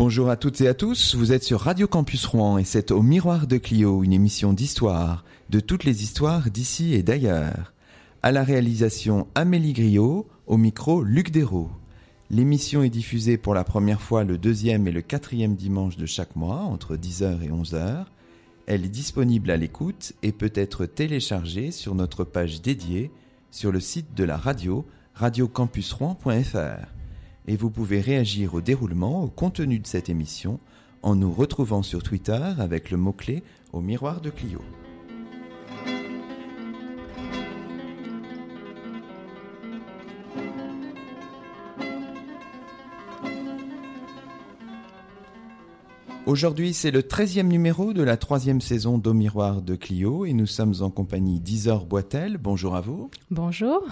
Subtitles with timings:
[0.00, 3.02] Bonjour à toutes et à tous, vous êtes sur Radio Campus Rouen et c'est au
[3.02, 7.74] Miroir de Clio, une émission d'histoire, de toutes les histoires d'ici et d'ailleurs.
[8.22, 11.68] À la réalisation Amélie Griot, au micro Luc Dérault.
[12.30, 16.34] L'émission est diffusée pour la première fois le deuxième et le quatrième dimanche de chaque
[16.34, 18.06] mois, entre 10h et 11h.
[18.66, 23.10] Elle est disponible à l'écoute et peut être téléchargée sur notre page dédiée
[23.50, 26.99] sur le site de la radio radiocampusrouen.fr.
[27.50, 30.60] Et vous pouvez réagir au déroulement, au contenu de cette émission,
[31.02, 34.60] en nous retrouvant sur Twitter avec le mot-clé au miroir de Clio.
[46.26, 50.46] Aujourd'hui, c'est le 13e numéro de la troisième saison d'Au Miroir de Clio et nous
[50.46, 52.38] sommes en compagnie d'Isor Boitel.
[52.38, 53.10] Bonjour à vous.
[53.32, 53.82] Bonjour.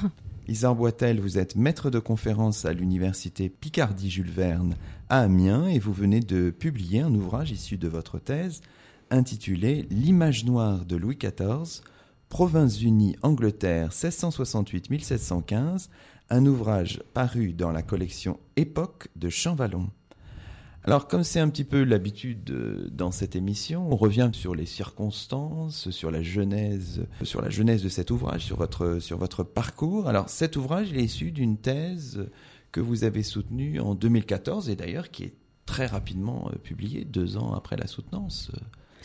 [0.48, 4.76] Isor Boitel, vous êtes maître de conférence à l'université Picardie-Jules Verne
[5.10, 8.62] à Amiens et vous venez de publier un ouvrage issu de votre thèse
[9.10, 11.82] intitulé L'image noire de Louis XIV,
[12.30, 15.88] Provinces-Unies, Angleterre 1668-1715,
[16.30, 19.90] un ouvrage paru dans la collection Époque de Champvallon.
[20.88, 24.64] Alors, comme c'est un petit peu l'habitude euh, dans cette émission, on revient sur les
[24.64, 30.08] circonstances, sur la genèse, sur la genèse de cet ouvrage, sur votre, parcours.
[30.08, 32.30] Alors, cet ouvrage, est issu d'une thèse
[32.72, 35.34] que vous avez soutenue en 2014 et d'ailleurs qui est
[35.66, 38.50] très rapidement euh, publiée, deux ans après la soutenance.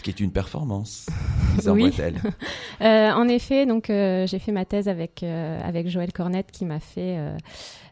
[0.04, 1.08] Euh, qui est une performance.
[1.68, 1.94] oui.
[2.82, 7.18] euh, en effet, donc j'ai fait ma thèse avec avec Joël Cornette qui m'a fait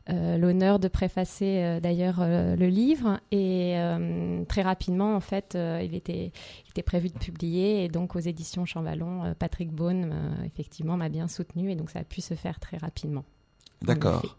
[0.10, 3.20] euh, l'honneur de préfacer euh, d'ailleurs euh, le livre.
[3.32, 3.76] Et
[4.48, 6.32] très rapidement, en fait, il, était,
[6.70, 7.86] était prévu de publier.
[7.86, 10.14] Et donc, aux éditions Champvallon, Patrick Beaune,
[10.46, 11.72] effectivement, m'a bien soutenu.
[11.72, 13.24] Et donc, ça a pu se faire très rapidement.
[13.82, 14.38] D'accord.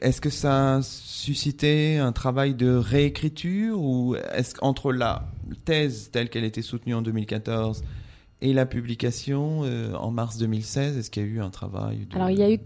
[0.00, 5.28] Est-ce que ça a suscité un travail de réécriture ou est-ce qu'entre la
[5.64, 7.82] thèse telle qu'elle était soutenue en 2014
[8.44, 12.14] et la publication euh, en mars 2016, est-ce qu'il y a eu un travail de
[12.14, 12.58] Alors il y a eu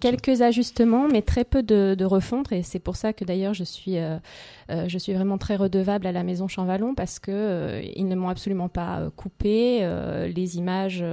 [0.00, 3.64] quelques ajustements, mais très peu de, de refonte, et c'est pour ça que d'ailleurs je
[3.64, 4.16] suis euh,
[4.70, 8.30] euh, je suis vraiment très redevable à la Maison Champvallon parce que ils ne m'ont
[8.30, 9.86] absolument pas coupé.
[10.34, 11.04] les images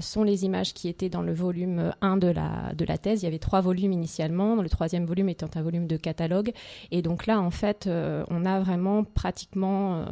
[0.00, 3.22] sont les images qui étaient dans le volume 1 de la de la thèse.
[3.22, 6.52] Il y avait trois volumes initialement, le troisième volume étant un volume de catalogue,
[6.90, 7.90] et donc là en fait
[8.30, 10.04] on a vraiment pratiquement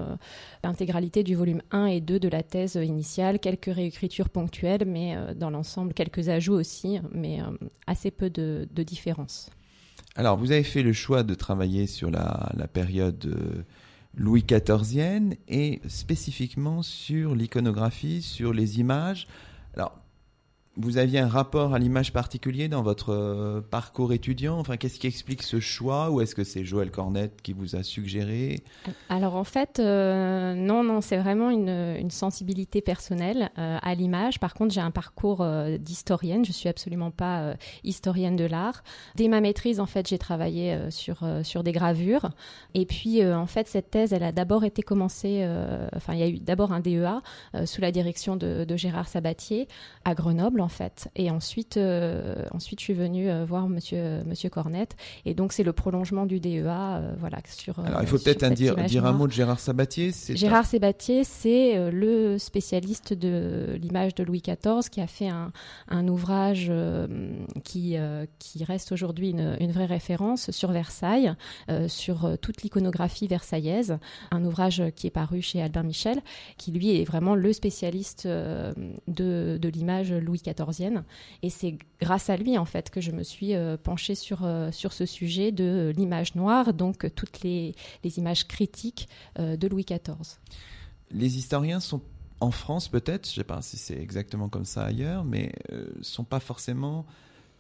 [0.62, 3.06] l'intégralité du volume 1 et 2 de la thèse initiale
[3.41, 7.47] quelques réécritures ponctuelles, mais euh, dans l'ensemble, quelques ajouts aussi, mais euh,
[7.87, 9.50] assez peu de, différences.
[10.15, 13.65] Alors, vous avez fait le choix de travailler sur la, période euh,
[14.15, 19.27] Louis XIVienne et spécifiquement sur l'iconographie, sur les images.
[19.75, 19.99] Alors,
[20.77, 24.59] vous aviez un rapport à l'image particulier dans votre euh, parcours étudiant?
[24.59, 26.11] Enfin, qu'est-ce qui explique ce choix?
[26.11, 28.61] Ou est-ce que c'est Joël Cornette qui vous a suggéré?
[29.09, 31.67] Alors en fait, euh, non, non, c'est vraiment une,
[32.11, 34.39] sensibilité personnelle euh, à l'image.
[34.39, 35.45] Par contre, j'ai un parcours
[35.79, 36.45] d'historienne.
[36.45, 38.85] Je suis absolument pas historienne de l'art.
[39.17, 42.31] Dès ma maîtrise, en fait, j'ai travaillé sur sur des gravures.
[42.75, 45.47] Et puis, en fait, cette thèse, elle a d'abord été commencée.
[45.95, 47.23] Enfin, il y a eu d'abord un DEA
[47.65, 49.69] sous la direction de Gérard Sabatier
[50.05, 51.09] à Grenoble en fait.
[51.15, 54.97] Et ensuite, euh, ensuite je suis venue euh, voir Monsieur Monsieur Cornette.
[55.25, 57.38] Et donc c'est le prolongement du DEA, euh, voilà.
[57.47, 57.78] Sur.
[57.78, 60.12] Alors il faut peut-être dire, dire un mot de Gérard Sabatier.
[60.31, 65.53] Gérard Sabatier, c'est le spécialiste de l'image de Louis XIV qui a fait un,
[65.88, 66.72] un ouvrage
[67.62, 67.97] qui
[68.41, 71.34] qui reste aujourd'hui une, une, vraie référence sur Versailles,
[71.87, 73.98] sur toute l'iconographie versaillaise.
[74.33, 76.21] Un ouvrage qui est paru chez Albin Michel,
[76.56, 78.75] qui lui est vraiment le spécialiste de,
[79.06, 80.56] de l'image Louis XIV
[81.43, 84.71] et c'est grâce à lui, en fait, que je me suis euh, penchée sur, euh,
[84.72, 87.75] sur ce sujet de l'image noire, donc toutes les,
[88.05, 89.09] les images critiques
[89.39, 90.39] euh, de Louis XIV.
[91.11, 92.03] Les historiens sont
[92.41, 96.03] en France peut-être, je ne sais pas si c'est exactement comme ça ailleurs, mais ne
[96.03, 97.07] sont pas forcément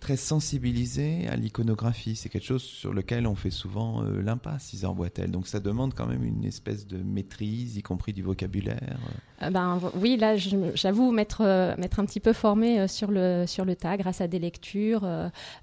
[0.06, 2.14] très sensibilisés à l'iconographie.
[2.14, 5.32] C'est quelque chose sur lequel on fait souvent euh, l'impasse, Isor Boitel.
[5.32, 8.98] Donc ça demande quand même une espèce de maîtrise, y compris du vocabulaire.
[9.42, 13.64] Euh, ben, oui, là, j'avoue m'être euh, mettre un petit peu formé sur le, sur
[13.64, 15.04] le tas grâce à des lectures.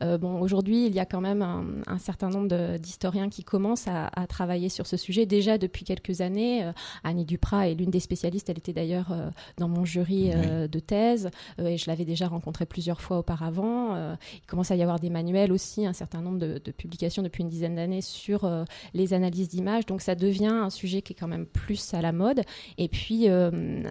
[0.02, 1.42] bon, aujourd'hui, il y a quand même
[1.88, 5.26] un, certain nombre d'historiens qui commencent à, travailler sur ce sujet.
[5.26, 6.70] Déjà depuis quelques années,
[7.06, 8.50] Annie Duprat est l'une des spécialistes.
[8.50, 9.16] Elle était d'ailleurs
[9.58, 11.30] dans mon jury de thèse
[11.60, 14.18] et je l'avais déjà rencontrée plusieurs fois auparavant.
[14.42, 17.50] Il commence à y avoir des manuels aussi, un certain nombre de, publications depuis une
[17.50, 18.50] dizaine d'années sur
[18.94, 19.86] les analyses d'images.
[19.86, 22.42] Donc ça devient un sujet qui est quand même plus à la mode.
[22.78, 23.28] Et puis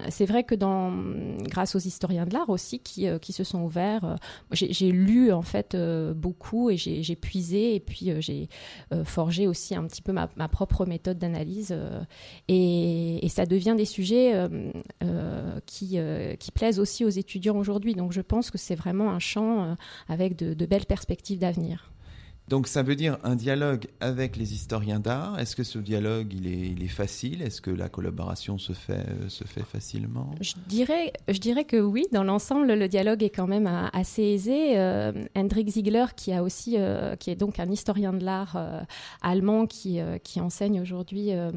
[0.09, 0.93] c'est vrai que dans,
[1.43, 4.17] grâce aux historiens de l'art aussi qui, qui se sont ouverts,
[4.53, 5.77] j'ai lu en fait
[6.15, 8.49] beaucoup et j'ai puisé et puis j'ai
[9.05, 11.75] forgé aussi un petit peu ma, propre méthode d'analyse
[12.49, 14.35] et, et, ça devient des sujets
[15.67, 15.99] qui,
[16.39, 17.94] qui plaisent aussi aux étudiants aujourd'hui.
[17.94, 19.75] Donc je pense que c'est vraiment un champ euh,
[20.34, 21.92] de belles perspectives d'avenir.
[22.49, 25.39] Donc ça veut dire un dialogue avec les historiens d'art.
[25.39, 27.41] Est-ce que ce dialogue il est, il est facile?
[27.41, 30.35] Est-ce que la collaboration se fait, euh, se fait facilement?
[30.41, 32.05] Je dirais, je dirais que oui.
[32.12, 34.77] Dans l'ensemble, le dialogue est quand même euh, assez aisé.
[34.77, 36.77] Euh, Hendrik Ziegler, qui a aussi,
[37.21, 38.59] qui est donc un historien de l'art
[39.23, 41.50] allemand qui, qui enseigne aujourd'hui à,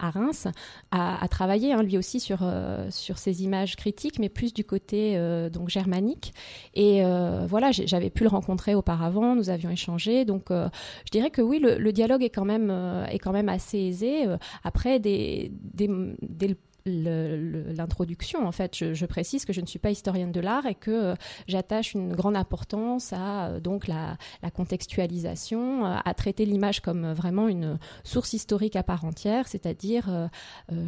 [0.00, 0.48] à, Reims,
[0.90, 2.46] a, travaillé hein, lui aussi sur
[2.90, 5.18] sur ces images critiques, mais plus du côté
[5.50, 6.34] donc germanique.
[6.74, 7.02] Et
[7.48, 9.34] voilà, j'avais pu le rencontrer auparavant.
[9.34, 10.24] Nous avions échangé.
[10.24, 10.68] Donc, euh,
[11.06, 14.26] je dirais que oui, le, dialogue est quand même, euh, est quand même assez aisé.
[14.26, 15.50] Euh, après, des,
[16.86, 18.46] l'introduction.
[18.46, 21.14] En fait, je, précise que je ne suis pas historienne de l'art et que euh,
[21.48, 24.18] j'attache une grande importance à euh, donc la,
[24.54, 30.28] contextualisation, euh, à traiter l'image comme vraiment une source historique à part entière, c'est-à-dire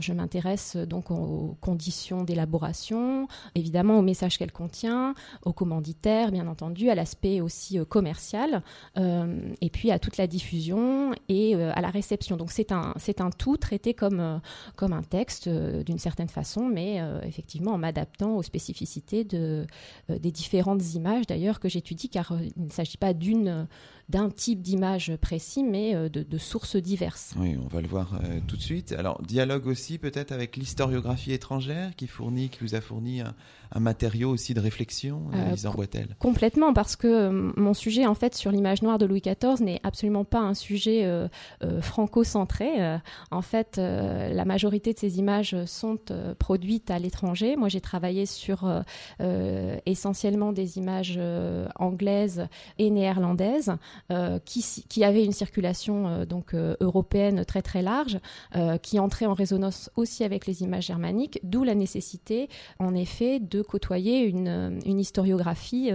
[0.00, 5.14] je m'intéresse donc aux conditions d'élaboration, évidemment au message qu'elle contient,
[5.44, 8.62] aux commanditaires, bien entendu, à l'aspect aussi commercial,
[8.96, 12.36] et puis à toute la diffusion et à la réception.
[12.36, 14.40] Donc c'est un c'est un tout traité comme
[14.76, 15.48] comme un texte
[15.86, 19.64] d'une certaine façon, mais euh, effectivement en m'adaptant aux spécificités euh,
[20.08, 23.66] des différentes images d'ailleurs que j'étudie, car euh, il ne s'agit pas d'une
[24.08, 27.34] d'un type d'image précis, mais de, sources diverses.
[27.38, 28.92] Oui, on va le voir tout de suite.
[28.92, 33.34] Alors, dialogue aussi peut-être avec l'historiographie étrangère qui fournit, qui vous a fourni un,
[33.72, 38.50] un matériau aussi de réflexion, Lisa Boitel Complètement, parce que mon sujet en fait sur
[38.50, 41.28] l'image noire de Louis XIV n'est absolument pas un sujet
[41.80, 42.98] franco-centré.
[43.30, 47.56] en fait, la majorité de ces images sont euh, produites à l'étranger.
[47.56, 48.82] Moi, j'ai travaillé sur euh,
[49.20, 51.18] euh, essentiellement des images
[51.76, 52.46] anglaises
[52.78, 53.76] et néerlandaises
[54.44, 58.18] qui, qui avaient une circulation donc européenne très très large,
[58.82, 62.48] qui entraient en résonance aussi avec les images germaniques, d'où la nécessité,
[62.78, 65.90] en effet, de côtoyer une, historiographie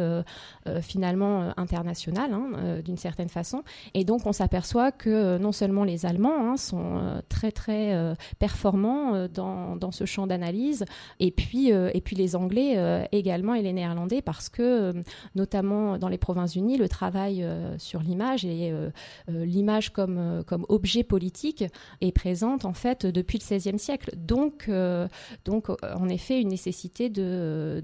[0.81, 3.63] finalement internationale, hein, d'une certaine façon.
[3.93, 9.91] Et donc, on s'aperçoit que non seulement les Allemands hein, sont très très performants dans,
[9.91, 10.85] ce champ d'analyse,
[11.19, 14.93] et puis, euh, et puis les Anglais euh, également et les Néerlandais, parce que euh,
[15.35, 17.45] notamment dans les Provinces-Unies, le travail
[17.77, 18.73] sur l'image et
[19.27, 21.63] l'image comme, comme objet politique
[21.99, 24.11] est présente en fait depuis le XVIe siècle.
[24.17, 24.69] Donc,
[25.45, 27.83] donc en effet, une nécessité de,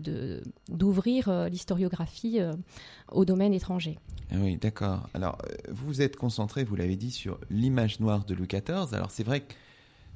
[0.70, 2.40] d'ouvrir l'historiographie
[3.12, 4.00] au domaine étranger.
[4.32, 5.08] Ah oui, d'accord.
[5.14, 5.38] Alors,
[5.70, 8.94] vous vous êtes concentré, vous l'avez dit, sur l'image noire de Louis XIV.
[8.94, 9.54] Alors, c'est vrai que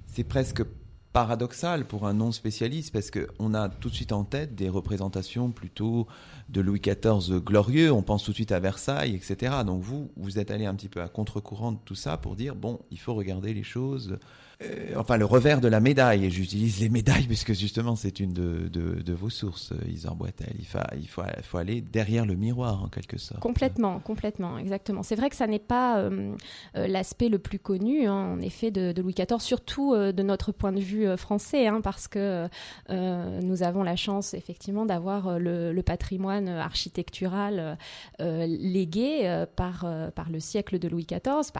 [0.07, 0.63] c'est presque
[1.13, 5.51] paradoxal pour un non spécialiste parce qu'on a tout de suite en tête des représentations
[5.51, 6.07] plutôt
[6.49, 9.55] de Louis XIV glorieux, on pense tout de suite à Versailles, etc.
[9.65, 12.55] Donc vous, vous êtes allé un petit peu à contre-courant de tout ça pour dire,
[12.55, 14.17] bon, il faut regarder les choses
[14.63, 18.33] euh, enfin le revers de la médaille, et j'utilise les médailles puisque justement c'est une
[18.33, 20.53] de, vos sources, Isor Boitel.
[20.57, 20.65] Il,
[20.99, 23.41] il faut, aller derrière le miroir en quelque sorte.
[23.41, 25.03] Complètement, complètement, exactement.
[25.03, 26.35] C'est vrai que ça n'est pas euh,
[26.75, 30.71] euh, l'aspect le plus connu, hein, en effet, de, Louis XIV, surtout de notre point
[30.71, 32.47] de vue français, hein, parce que
[32.89, 37.77] nous avons la chance effectivement d'avoir le, patrimoine architectural
[38.19, 39.85] légué par,
[40.31, 41.51] le siècle de Louis XIV.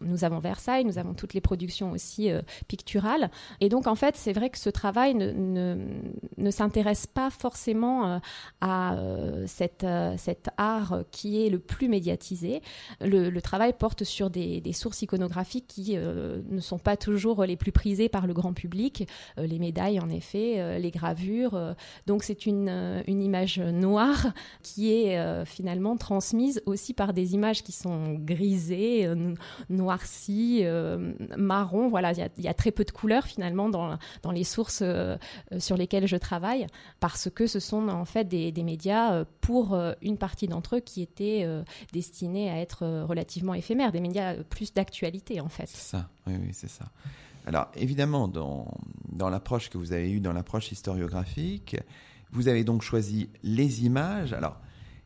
[0.00, 3.30] Nous avons Versailles, nous avons toutes les productions aussi euh, picturale.
[3.60, 5.76] Et donc, en fait, c'est vrai que ce travail ne,
[6.36, 8.18] ne, s'intéresse pas forcément euh,
[8.60, 12.62] à euh, cette, cet art qui est le plus médiatisé.
[13.00, 18.08] Le, travail porte sur des, sources iconographiques qui ne sont pas toujours les plus prisées
[18.08, 19.08] par le grand public.
[19.36, 21.74] les médailles, en effet, les gravures.
[22.06, 27.72] donc, c'est une, une image noire qui est finalement transmise aussi par des images qui
[27.72, 29.08] sont grisées,
[29.68, 30.64] noircies,
[31.36, 31.88] marron.
[31.88, 34.80] Voilà, il y il y a très peu de couleurs finalement dans, dans les sources
[34.82, 35.16] euh,
[35.52, 36.66] euh, sur lesquelles je travaille,
[37.00, 40.80] parce que ce sont en fait des, des médias euh, pour une partie d'entre eux
[40.80, 41.46] qui étaient
[41.92, 45.68] destinés à être relativement éphémères, des médias plus d'actualité en fait.
[45.68, 46.86] C'est ça, oui, oui c'est ça.
[47.46, 48.66] Alors évidemment, dans,
[49.08, 51.76] dans l'approche que vous avez eue, dans l'approche historiographique,
[52.32, 54.32] vous avez donc choisi les images.
[54.32, 54.58] Alors,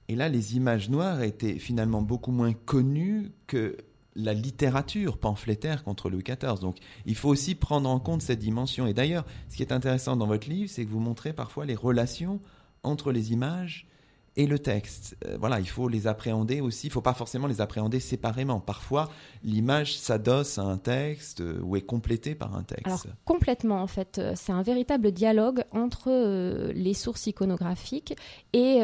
[0.09, 3.77] et là, les images noires étaient finalement beaucoup moins connues que
[4.17, 6.61] la littérature pamphlétaire contre Louis XIV.
[6.61, 6.77] Donc
[7.07, 8.87] il faut aussi prendre en compte cette dimension.
[8.87, 11.77] Et d'ailleurs, ce qui est intéressant dans votre livre, c'est que vous montrez parfois les
[11.77, 12.41] relations
[12.83, 13.87] entre les images
[14.37, 15.17] et le texte.
[15.27, 16.87] Euh, voilà, il faut les appréhender aussi.
[16.87, 18.61] Il ne faut pas forcément les appréhender séparément.
[18.61, 19.11] Parfois,
[19.43, 22.87] l'image s'adosse à un texte euh, ou est complétée par un texte.
[22.87, 24.19] Alors, complètement, en fait.
[24.19, 26.11] Euh, c'est un véritable dialogue entre
[26.73, 28.17] les sources iconographiques
[28.53, 28.81] et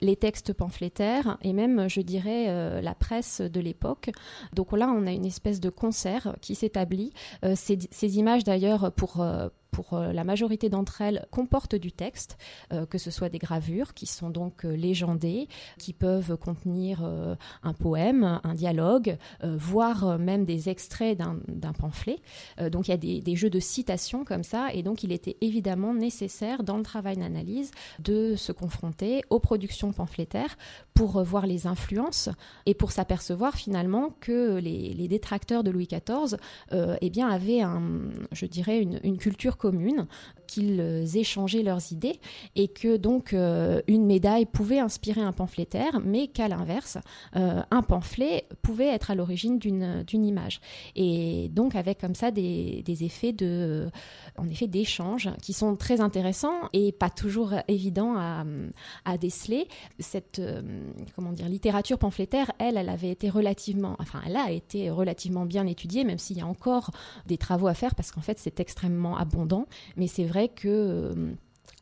[0.00, 4.10] les textes pamphlétaires et même, je dirais, la presse de l'époque.
[4.54, 7.12] Donc là, on a une espèce de concert qui s'établit.
[7.54, 9.24] ces, ces, images, d'ailleurs, pour
[9.76, 12.38] pour euh, la majorité d'entre elles, comportent du texte,
[12.72, 17.04] euh, que ce soit des gravures qui sont donc euh, légendées, qui peuvent contenir
[17.62, 22.18] un poème, un dialogue, voire même des extraits d'un pamphlet.
[22.70, 25.92] donc il y a des, jeux de citation comme ça, et donc il était évidemment
[25.94, 30.56] nécessaire dans le travail d'analyse de se confronter aux productions pamphlétaires
[30.94, 32.30] pour voir les influences
[32.64, 36.38] et pour s'apercevoir finalement que les, les, détracteurs de Louis XIV
[36.72, 37.82] eh bien, avaient, un,
[38.32, 40.06] je dirais, une, une culture commune
[40.46, 42.20] qu'ils échangeaient leurs idées
[42.54, 46.98] et que donc euh, une médaille pouvait inspirer un pamphlétaire, mais qu'à l'inverse,
[47.36, 50.60] euh, un pamphlet pouvait être à l'origine d'une image.
[50.94, 53.88] Et donc avec comme ça des, effets de,
[54.38, 58.44] en effet, d'échange qui sont très intéressants et pas toujours évidents à,
[59.18, 59.66] déceler.
[59.98, 60.60] Cette euh,
[61.14, 65.66] comment dire littérature pamphlétaire, elle, elle avait été relativement, enfin, elle a été relativement bien
[65.66, 66.90] étudiée, même s'il y a encore
[67.26, 69.66] des travaux à faire parce qu'en fait c'est extrêmement abondant.
[69.96, 71.34] Mais c'est que euh,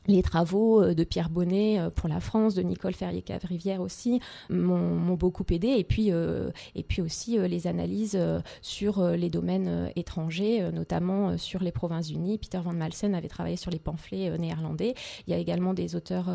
[0.07, 4.21] les travaux euh, de Pierre Bonnet euh, pour la France, de Nicole Ferrier-Cavrivière aussi
[4.51, 5.69] m'ont beaucoup aidé.
[5.69, 8.19] Et puis, euh, et puis aussi les analyses
[8.63, 12.39] sur les domaines étrangers, notamment sur les Provinces-Unies.
[12.39, 14.95] Peter Van Malsen avait travaillé sur les pamphlets néerlandais.
[15.27, 16.31] Il y a également des auteurs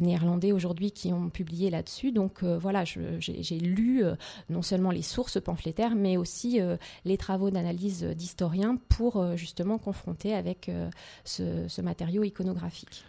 [0.00, 2.12] néerlandais aujourd'hui qui ont publié là-dessus.
[2.12, 4.02] Donc voilà, j'ai lu
[4.50, 6.60] non seulement les sources pamphlétaires, mais aussi
[7.04, 10.70] les travaux d'analyse d'historiens pour justement confronter avec
[11.24, 12.67] ce matériau iconographique.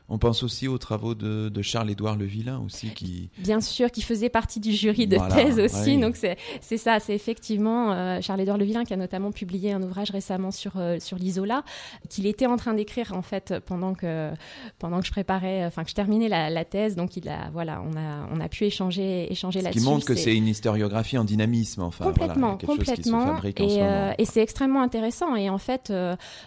[0.09, 3.29] On pense aussi aux travaux de, Charles-Édouard Levillain aussi qui...
[3.37, 5.97] Bien sûr, qui faisait partie du jury de thèse aussi.
[5.97, 10.51] Donc c'est ça, c'est effectivement euh, Charles-Édouard Levillain qui a notamment publié un ouvrage récemment
[10.51, 11.63] sur, euh, sur l'Isola,
[12.09, 14.31] qu'il était en train d'écrire en fait pendant que,
[14.79, 16.95] pendant que je préparais, enfin que je terminais la, thèse.
[16.95, 19.79] Donc il a, voilà, on a, on a pu échanger, échanger là-dessus.
[19.79, 22.05] Ce qui montre que c'est une historiographie en dynamisme, enfin.
[22.05, 23.41] Complètement, complètement.
[23.43, 25.35] et, euh, et c'est extrêmement intéressant.
[25.35, 25.93] Et en fait,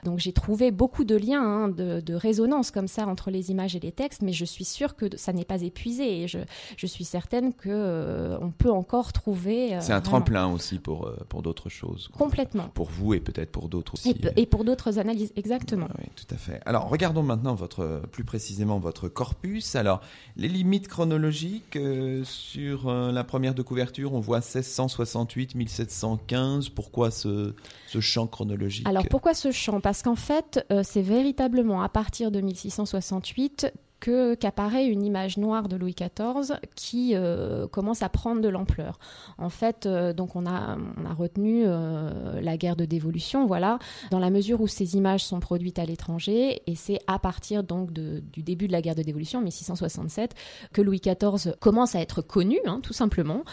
[0.04, 3.76] donc j'ai trouvé beaucoup de liens, hein, de, de résonance comme ça entre les images
[3.76, 6.38] et les textes, mais je suis sûre que ça n'est pas épuisé et je,
[6.76, 9.76] je suis certaine que euh, on peut encore trouver.
[9.76, 12.08] Euh, c'est un tremplin aussi pour, euh, pour d'autres choses.
[12.16, 12.68] Complètement.
[12.74, 14.14] Pour vous et peut-être pour d'autres aussi.
[14.36, 15.88] Et, pour d'autres analyses, exactement.
[15.98, 16.60] oui, tout à fait.
[16.66, 19.76] Alors regardons maintenant votre, plus précisément votre corpus.
[19.76, 20.00] Alors
[20.36, 21.78] les limites chronologiques
[22.24, 26.70] sur la première de couverture, on voit 1668-1715.
[26.70, 27.54] Pourquoi ce,
[27.86, 28.88] ce champ chronologique?
[28.88, 29.80] Alors pourquoi ce champ?
[29.80, 33.72] Parce qu'en fait, c'est véritablement à partir de 1668 1968
[34.04, 38.98] 68 qu'apparaît une image noire de Louis XIV qui euh, commence à prendre de l'ampleur.
[39.38, 40.76] En fait, euh, donc on a,
[41.16, 43.78] retenu euh, la guerre de dévolution, voilà,
[44.10, 47.92] dans la mesure où ces images sont produites à l'étranger, et c'est à partir donc
[47.92, 50.34] du début de la guerre de dévolution, 1667,
[50.72, 53.44] que Louis XIV commence à être connu, hein, tout simplement,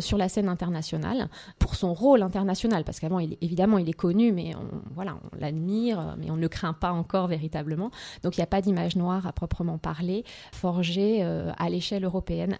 [0.00, 4.54] sur la scène internationale pour son rôle international, parce qu'avant, évidemment, il est connu, mais
[4.54, 7.90] on, voilà, on l'admire, mais on ne craint pas encore véritablement.
[8.22, 9.95] Donc il n'y a pas d'image noire à proprement parler
[10.52, 12.58] forgé euh, à l'échelle européenne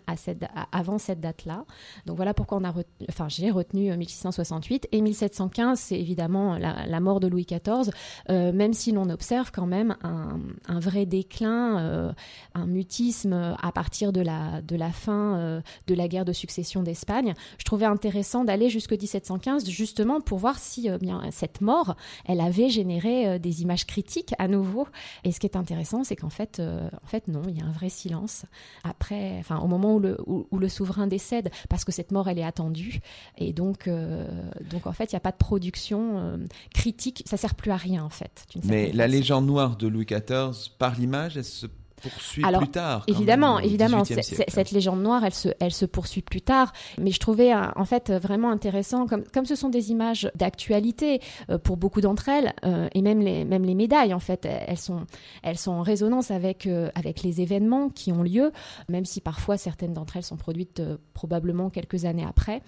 [0.72, 1.64] avant cette date-là.
[2.06, 2.72] Donc voilà pourquoi on a
[3.08, 7.92] enfin, j'ai retenu 1668 euh, et 1715, c'est évidemment la, mort de Louis XIV,
[8.30, 12.14] euh, même si l'on observe quand même un, vrai déclin,
[12.54, 14.62] un mutisme à partir de la,
[14.92, 17.34] fin de la guerre de succession d'Espagne.
[17.58, 22.68] Je trouvais intéressant d'aller jusqu'au 1715 justement pour voir si bien cette mort, elle avait
[22.68, 24.86] généré des images critiques à nouveau.
[25.24, 27.72] Et ce qui est intéressant, c'est qu'en fait, en fait non, il y a un
[27.72, 28.44] vrai silence.
[28.84, 32.38] Après, enfin, au moment où le, où, le souverain décède, parce que cette mort, elle
[32.38, 33.00] est attendue.
[33.38, 34.26] Et donc, euh,
[34.70, 36.36] donc en fait, il n'y a pas de production euh,
[36.72, 37.22] critique.
[37.26, 38.46] Ça sert plus à rien, en fait.
[38.64, 41.66] Mais la légende noire de Louis XIV, par l'image, elle se
[42.08, 43.04] poursuit Alors, plus tard.
[43.06, 46.72] Évidemment, évidemment, cette légende noire, elle se, elle se poursuit plus tard.
[46.98, 51.20] Mais je trouvais euh, en fait vraiment intéressant, comme, comme ce sont des images d'actualité
[51.50, 54.78] euh, pour beaucoup d'entre elles, euh, et même les, même les médailles, en fait, elles
[54.78, 55.06] sont,
[55.42, 58.52] elles sont en résonance avec, avec les événements qui ont lieu,
[58.88, 60.82] même si parfois certaines d'entre elles sont produites
[61.14, 62.62] probablement quelques années après.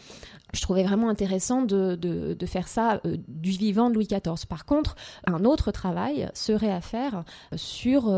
[0.55, 4.47] Je trouvais vraiment intéressant de, de, de faire ça du vivant de Louis XIV.
[4.49, 8.13] Par contre, un autre travail serait à faire sur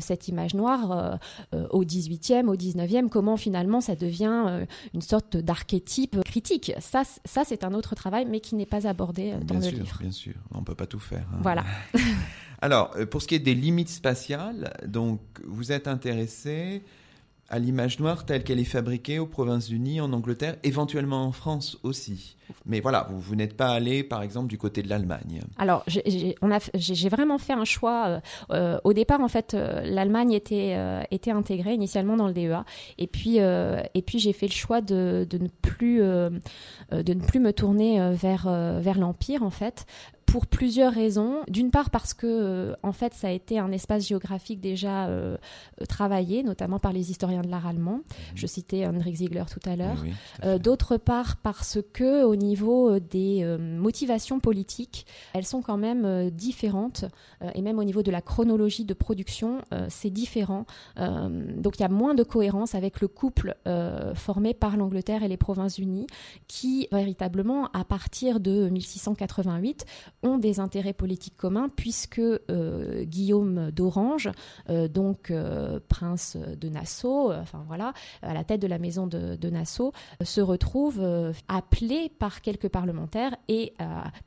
[0.00, 1.16] cette image noire euh,
[1.54, 6.72] euh, au 18e, au 19e, comment finalement ça devient euh, une sorte d'archétype critique.
[6.80, 9.98] Ça, ça c'est un autre travail, mais qui n'est pas abordé dans le livre.
[10.00, 11.26] Bien sûr, on ne peut pas tout faire.
[11.32, 11.38] Hein.
[11.40, 11.64] Voilà.
[12.60, 16.82] Alors, pour ce qui est des limites spatiales, donc vous êtes intéressé
[17.48, 22.36] à l'image noire telle qu'elle est fabriquée aux Provinces-Unies, en Angleterre, éventuellement en France aussi.
[22.66, 25.40] Mais voilà, vous, n'êtes pas allé, par exemple, du côté de l'Allemagne.
[25.58, 28.06] Alors, j'ai vraiment fait un choix.
[28.06, 30.76] Euh, euh, au départ, en fait, euh, l'Allemagne était,
[31.10, 32.64] était intégrée initialement dans le DEA.
[32.98, 33.38] Et puis,
[34.06, 36.40] puis j'ai fait le choix de, de ne, plus, de
[36.90, 38.48] ne plus me tourner vers,
[38.80, 39.86] vers l'Empire, en fait,
[40.28, 41.42] pour plusieurs raisons.
[41.48, 45.36] D'une part parce que euh, en fait ça a été un espace géographique déjà euh,
[45.88, 47.96] travaillé, notamment par les historiens de l'art allemand.
[47.96, 48.02] Mhm.
[48.34, 50.04] Je citais Hendrik Ziegler tout à l'heure.
[50.44, 57.04] Euh, d'autre part parce que au niveau des motivations politiques, elles sont quand même différentes
[57.54, 60.66] et même au niveau de la chronologie de production, c'est différent.
[60.96, 63.56] donc il y a moins de cohérence avec le couple
[64.14, 66.06] formé par l'Angleterre et les Provinces-Unies
[66.46, 69.86] qui véritablement à partir de 1688
[70.22, 74.30] ont des intérêts politiques communs puisque euh, Guillaume d'Orange,
[74.68, 79.48] euh, donc euh, prince de Nassau, enfin voilà, à la tête de la maison de,
[79.48, 81.02] Nassau, se retrouve
[81.48, 83.72] appelé par quelques parlementaires et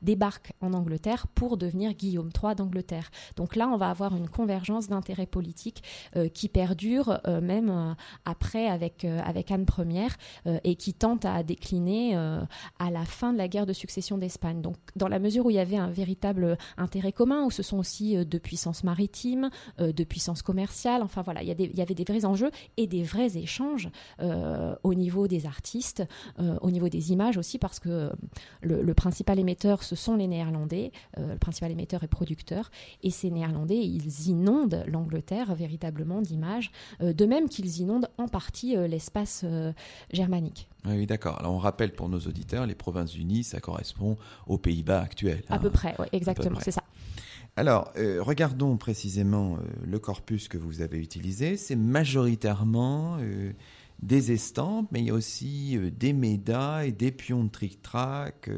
[0.00, 3.10] débarque en Angleterre pour devenir Guillaume III d'Angleterre.
[3.36, 5.82] Donc là, on va avoir une convergence d'intérêts politiques
[6.34, 7.94] qui perdure même
[8.24, 10.08] après avec, avec Anne Ier
[10.64, 14.60] et qui tente à décliner à la fin de la guerre de succession d'Espagne.
[14.60, 18.16] Donc dans la mesure où il y avait véritable intérêt commun, où ce sont aussi
[18.16, 21.02] euh, de puissances maritimes, euh, de puissances commerciales.
[21.02, 25.28] Enfin voilà, il y, avait des vrais enjeux et des vrais échanges euh, au niveau
[25.28, 26.02] des artistes,
[26.60, 28.10] au niveau des images aussi, parce que
[28.60, 30.92] le, principal émetteur, ce sont les Néerlandais.
[31.16, 32.70] le principal émetteur et producteur.
[33.02, 36.70] Et ces Néerlandais, ils inondent l'Angleterre véritablement d'images,
[37.00, 39.44] de même qu'ils inondent en partie l'espace
[40.12, 40.68] germanique.
[40.84, 41.38] Oui, d'accord.
[41.38, 44.16] Alors on rappelle pour nos auditeurs, les Provinces-Unies, ça correspond
[44.48, 45.42] aux Pays-Bas actuels.
[45.48, 45.71] À peu hein.
[45.72, 46.82] Près, exactement, c'est ça.
[47.56, 51.56] Alors, euh, regardons précisément euh, le corpus que vous avez utilisé.
[51.58, 53.52] C'est majoritairement euh,
[54.02, 58.50] des estampes, mais il y a aussi des médailles, des pions de tric-trac,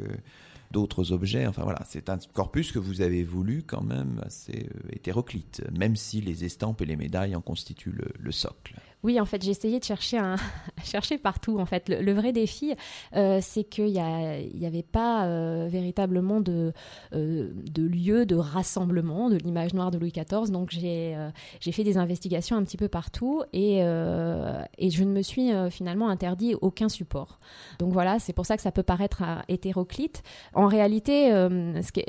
[0.70, 1.46] d'autres objets.
[1.46, 6.20] Enfin voilà, c'est un corpus que vous avez voulu quand même assez hétéroclite, même si
[6.20, 8.76] les estampes et les médailles en constituent le socle.
[9.04, 10.18] Oui, en fait, j'ai essayé de chercher,
[10.82, 11.58] chercher partout.
[11.58, 12.74] En fait, le, vrai défi,
[13.14, 16.72] euh, c'est qu'il n'y avait pas euh, véritablement de,
[17.14, 20.50] euh, de lieu de rassemblement de l'image noire de Louis XIV.
[20.50, 21.14] Donc, j'ai
[21.60, 26.54] j'ai fait des investigations un petit peu partout et, je ne me suis finalement interdit
[26.62, 27.38] aucun support.
[27.78, 30.22] Donc voilà, c'est pour ça que ça peut paraître hétéroclite.
[30.54, 32.00] En réalité, ce, qui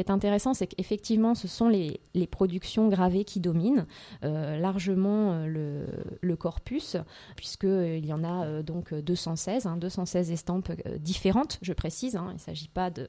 [0.00, 3.86] est, intéressant, c'est qu'effectivement, ce sont les, productions gravées qui dominent
[4.22, 6.96] largement le corpus,
[7.36, 12.16] puisqu'il euh, y en a euh, donc 216, 216 hein, estampes euh, différentes, je précise,
[12.16, 13.08] hein, il ne s'agit pas de,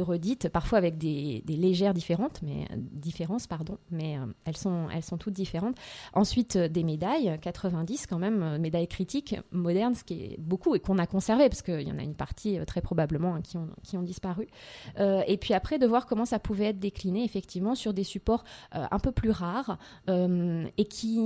[0.00, 5.34] redites, parfois avec des, légères différentes, mais, différences, pardon, mais elles, sont, elles sont toutes
[5.34, 5.76] différentes.
[6.14, 10.98] Ensuite, des médailles, 90 quand même, médailles critiques modernes, ce qui est beaucoup et qu'on
[10.98, 13.42] a conservé, parce qu'il y en a une partie très probablement hein,
[13.82, 14.48] qui ont disparu.
[14.98, 18.98] et puis après, de voir comment ça pouvait être décliné effectivement sur des supports un
[18.98, 21.18] peu plus rares et qui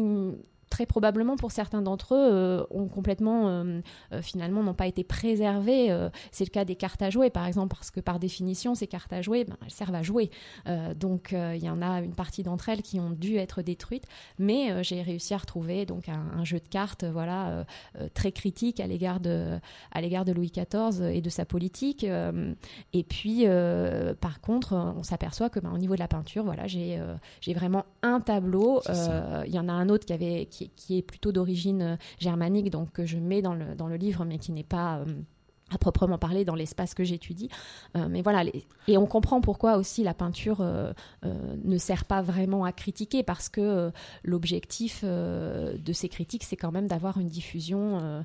[0.74, 3.80] très probablement pour certains d'entre eux euh, ont complètement euh,
[4.12, 5.96] euh, finalement n'ont pas été préservés.
[6.32, 9.12] c'est le cas des cartes à jouer par exemple parce que par définition ces cartes
[9.12, 10.30] à jouer ben, elles servent à jouer.
[10.96, 14.06] donc il y en a une partie d'entre elles qui ont dû être détruites,
[14.38, 17.64] mais j'ai réussi à retrouver donc un, jeu de cartes voilà
[18.14, 19.58] très critique à l'égard de
[19.92, 22.04] à l'égard de Louis XIV et de sa politique.
[22.04, 23.46] et puis
[24.20, 27.00] par contre on s'aperçoit que ben, au niveau de la peinture voilà j'ai
[27.40, 28.80] j'ai vraiment un tableau.
[29.46, 32.70] Il y en a un autre qui avait qui qui, est plutôt d'origine euh, germanique,
[32.70, 35.05] donc que je mets dans le, dans le livre, mais qui n'est pas euh,
[35.70, 37.48] à proprement parler dans l'espace que j'étudie.
[37.96, 38.44] Euh, mais voilà,
[38.87, 40.64] et on comprend pourquoi aussi la peinture
[41.22, 43.90] ne sert pas vraiment à critiquer, parce que
[44.22, 48.24] l'objectif de ces critiques, c'est quand même d'avoir une diffusion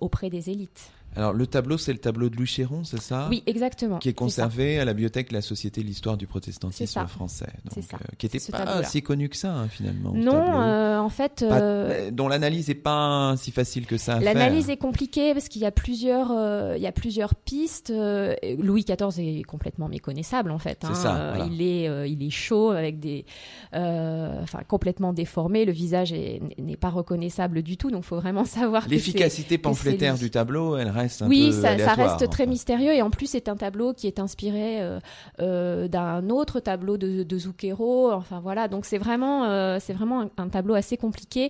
[0.00, 0.90] auprès des élites.
[1.16, 3.98] Alors le tableau, c'est le tableau de Louis Chéron, c'est ça Oui, exactement.
[3.98, 7.52] Qui est conservé à la bibliothèque de la Société de l'histoire du protestantisme français.
[7.64, 7.96] Donc, ça.
[7.96, 10.12] Euh, qui n'était pas si connu que ça hein, finalement.
[10.14, 11.42] Non, euh, en fait.
[11.42, 14.20] Euh, dont l'analyse n'est pas si facile que ça.
[14.20, 16.30] L'analyse est compliquée parce qu'il y a plusieurs,
[16.76, 17.92] il y a plusieurs pistes.
[17.92, 20.84] Louis XIV est complètement méconnaissable en fait.
[20.84, 20.94] Hein.
[20.94, 23.24] Ça, il est, il est chaud avec des,
[23.72, 25.64] enfin complètement déformé.
[25.64, 27.90] Le visage n'est pas reconnaissable du tout.
[27.90, 28.88] Donc il faut vraiment savoir.
[28.88, 33.48] L'efficacité pamphlétaire du tableau, elle reste oui, ça, reste très mystérieux et en plus c'est
[33.48, 35.00] un tableau qui est inspiré euh,
[35.40, 38.12] euh, d'un autre tableau de, de Zucchero.
[38.12, 41.48] Enfin voilà, donc c'est vraiment, euh, c'est vraiment un, tableau assez compliqué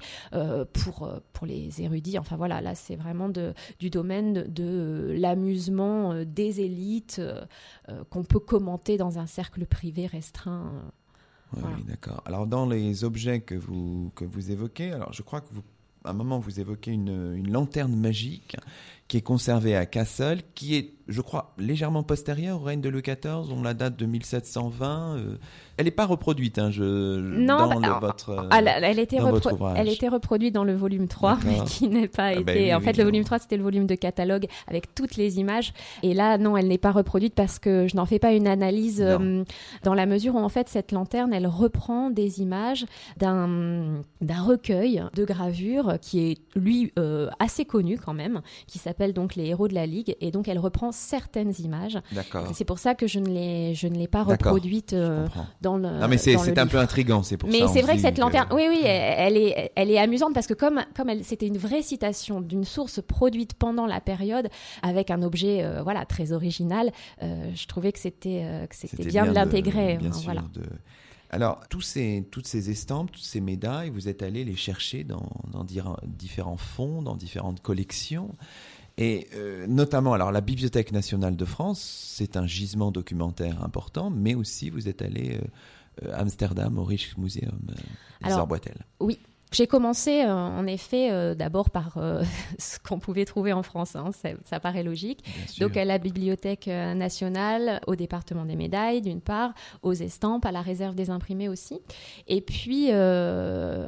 [0.73, 2.19] pour pour les érudits.
[2.19, 7.21] Enfin voilà, là c'est vraiment de, du domaine de, l'amusement des élites
[8.11, 10.73] qu'on peut commenter dans un cercle privé restreint.
[11.57, 12.23] Oui, d'accord.
[12.27, 15.63] Alors dans les objets que vous que vous évoquez, alors je crois que vous
[16.05, 18.57] à un moment, vous évoquez une, une lanterne magique
[19.15, 23.03] qui est conservée à Kassel, qui est je crois, légèrement postérieure au règne de Louis
[23.03, 23.51] XIV.
[23.51, 25.17] On la date de 1720.
[25.17, 25.37] Euh,
[25.77, 29.19] elle n'est pas reproduite hein, je, non, dans bah, votre, euh, elle, elle, était
[29.77, 32.45] elle était reproduite dans le volume 3, mais qui n'est pas ah, été...
[32.45, 35.75] Ben en fait, le volume 3, c'était le volume de catalogue avec toutes les images.
[36.03, 39.03] Et là, non, elle n'est pas reproduite parce que je n'en fais pas une analyse
[39.03, 39.45] euh,
[39.83, 45.25] dans la mesure où, en fait, cette lanterne, elle reprend des images d'un recueil de
[45.25, 46.93] gravures qui est, lui,
[47.41, 50.17] assez connu quand même, qui s'appelle donc Les Héros de la Ligue.
[50.21, 51.99] Et donc, elle reprend certaines images.
[52.53, 55.27] C'est pour ça que je ne l'ai, je ne l'ai pas reproduite euh,
[55.61, 55.89] dans le.
[55.89, 57.67] Non, mais c'est un peu intrigant, c'est pour mais ça.
[57.67, 60.55] Mais c'est vrai que cette lanterne, oui, oui, elle, est, elle est amusante parce que
[60.55, 64.49] comme, comme c'était une vraie citation d'une source produite pendant la période
[64.83, 69.27] avec un objet, euh, voilà, très original, euh, je trouvais que c'était, que c'était bien,
[69.27, 69.99] de l'intégrer.
[70.25, 70.43] voilà.
[71.35, 75.33] Alors, tous ces, toutes ces estampes, toutes ces médailles, vous êtes allé les chercher dans,
[75.51, 75.65] dans
[76.05, 78.37] différents fonds, dans différentes collections.
[78.97, 81.81] Et euh, notamment, alors la Bibliothèque nationale de France,
[82.17, 85.41] c'est un gisement documentaire important, mais aussi vous êtes allé
[86.01, 87.75] à euh, Amsterdam au Rijksmuseum euh,
[88.23, 88.49] alors,
[89.01, 89.19] Oui,
[89.55, 92.25] j'ai commencé euh, en effet euh, d'abord par euh,
[92.59, 94.11] ce qu'on pouvait trouver en France, hein,
[94.45, 95.25] ça, paraît logique.
[95.61, 100.61] Donc à la Bibliothèque nationale, au département des médailles d'une part, aux estampes, à la
[100.61, 101.81] réserve des imprimés aussi.
[102.27, 102.91] Et puis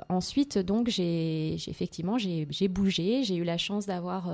[0.09, 4.31] ensuite, donc j'ai effectivement j'ai bougé, j'ai eu la chance d'avoir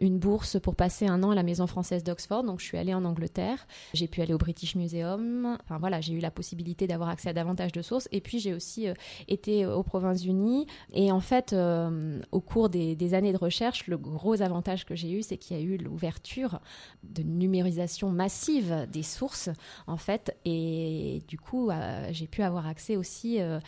[0.00, 2.42] une bourse pour passer un an à la Maison française d'Oxford.
[2.42, 5.58] Donc je suis allée en Angleterre, j'ai pu aller au British Museum.
[5.62, 8.08] Enfin voilà, j'ai eu la possibilité d'avoir accès à davantage de sources.
[8.12, 8.86] Et puis j'ai aussi
[9.28, 9.82] été aux
[10.92, 15.10] Et en fait, euh, au cours des, années de recherche, le gros avantage que j'ai
[15.10, 16.60] eu, c'est qu'il y a eu l'ouverture
[17.02, 19.50] de numérisation massive des sources,
[19.86, 20.36] en fait.
[20.44, 23.58] Et du coup, euh, j'ai pu avoir accès aussi, euh,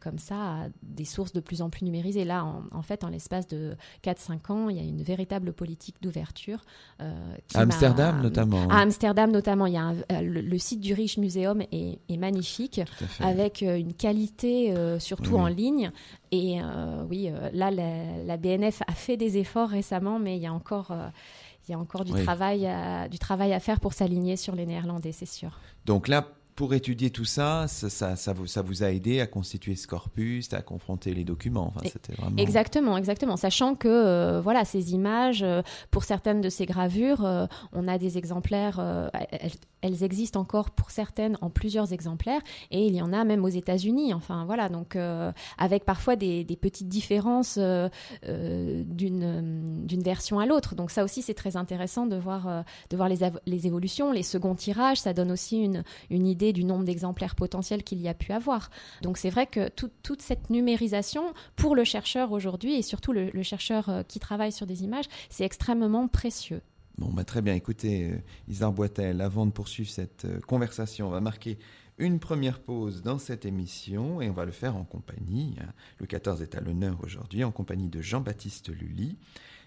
[0.00, 2.24] comme ça, à des sources de plus en plus numérisées.
[2.24, 6.64] Là, en, fait, en l'espace de 4-5 ans, il y a une véritable politique d'ouverture.
[6.98, 8.68] à Amsterdam, notamment.
[8.68, 9.66] À Amsterdam, notamment.
[9.66, 12.80] Il y a le, site du Rich Museum est, magnifique,
[13.20, 15.90] avec une qualité, surtout en ligne,
[16.34, 20.46] et euh, oui, euh, là, la, BNF a fait des efforts récemment, mais il y
[20.46, 21.08] a encore, euh,
[21.68, 24.66] il y a encore du, travail à, du travail à faire pour s'aligner sur les
[24.66, 25.60] néerlandais, c'est sûr.
[25.86, 29.76] Donc là, pour étudier tout ça, ça, ça, vous, ça vous a aidé à constituer
[29.76, 31.72] ce corpus, à confronter les documents.
[31.74, 32.36] Enfin, vraiment...
[32.36, 33.36] Exactement, exactement.
[33.36, 35.44] Sachant que voilà, ces images,
[35.90, 38.78] pour certaines de ces gravures, on a des exemplaires.
[39.30, 39.50] Elles,
[39.84, 43.50] elles existent encore pour certaines en plusieurs exemplaires et il y en a même aux
[43.50, 44.14] États-Unis.
[44.14, 47.90] Enfin voilà, donc euh, avec parfois des, petites différences euh,
[48.26, 50.74] euh, d'une version à l'autre.
[50.74, 55.00] Donc ça aussi c'est très intéressant de voir de voir les, évolutions, les seconds tirages.
[55.00, 55.68] Ça donne aussi
[56.08, 58.70] une idée du nombre d'exemplaires potentiels qu'il y a pu avoir.
[59.02, 63.90] Donc c'est vrai que toute cette numérisation pour le chercheur aujourd'hui et surtout le chercheur
[64.08, 66.62] qui travaille sur des images, c'est extrêmement précieux.
[66.98, 67.54] Bon, bah, très bien.
[67.54, 68.16] Écoutez, euh,
[68.48, 71.58] Isard Boitel, avant de poursuivre cette euh, conversation, on va marquer
[71.98, 75.56] une première pause dans cette émission et on va le faire en compagnie.
[75.60, 75.72] Hein.
[75.98, 79.16] Le 14 est à l'honneur aujourd'hui, en compagnie de Jean-Baptiste Lully.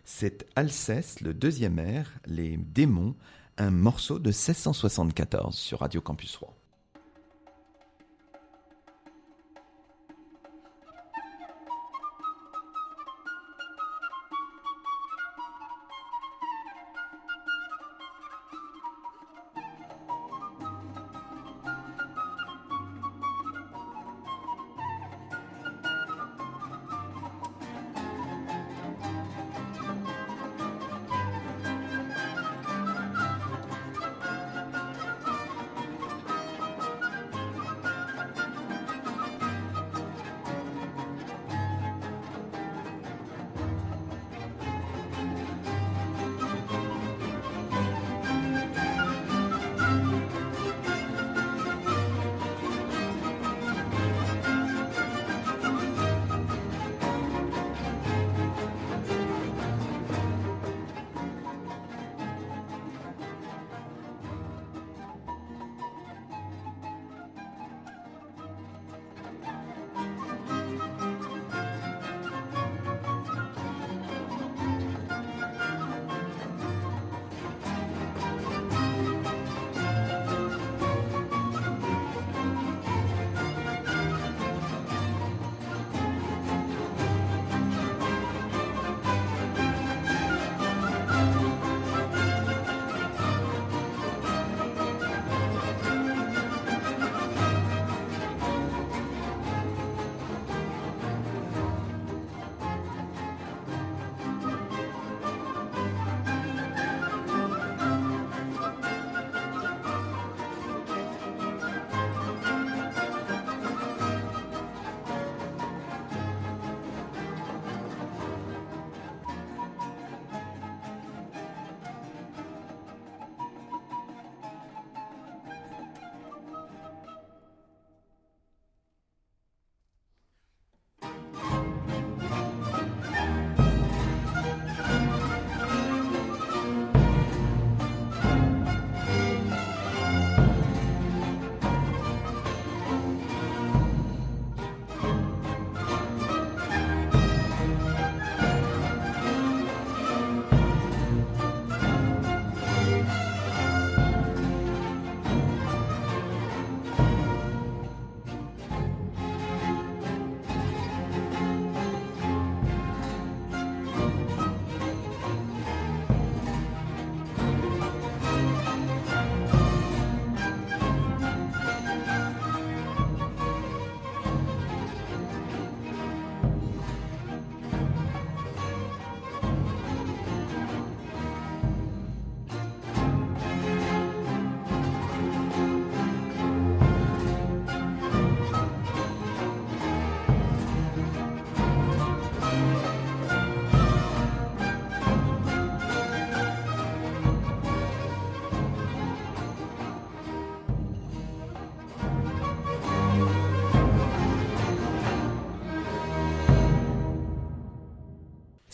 [0.05, 3.15] C'est Alceste, le deuxième air, Les démons,
[3.57, 6.56] un morceau de 1674 sur Radio Campus 3.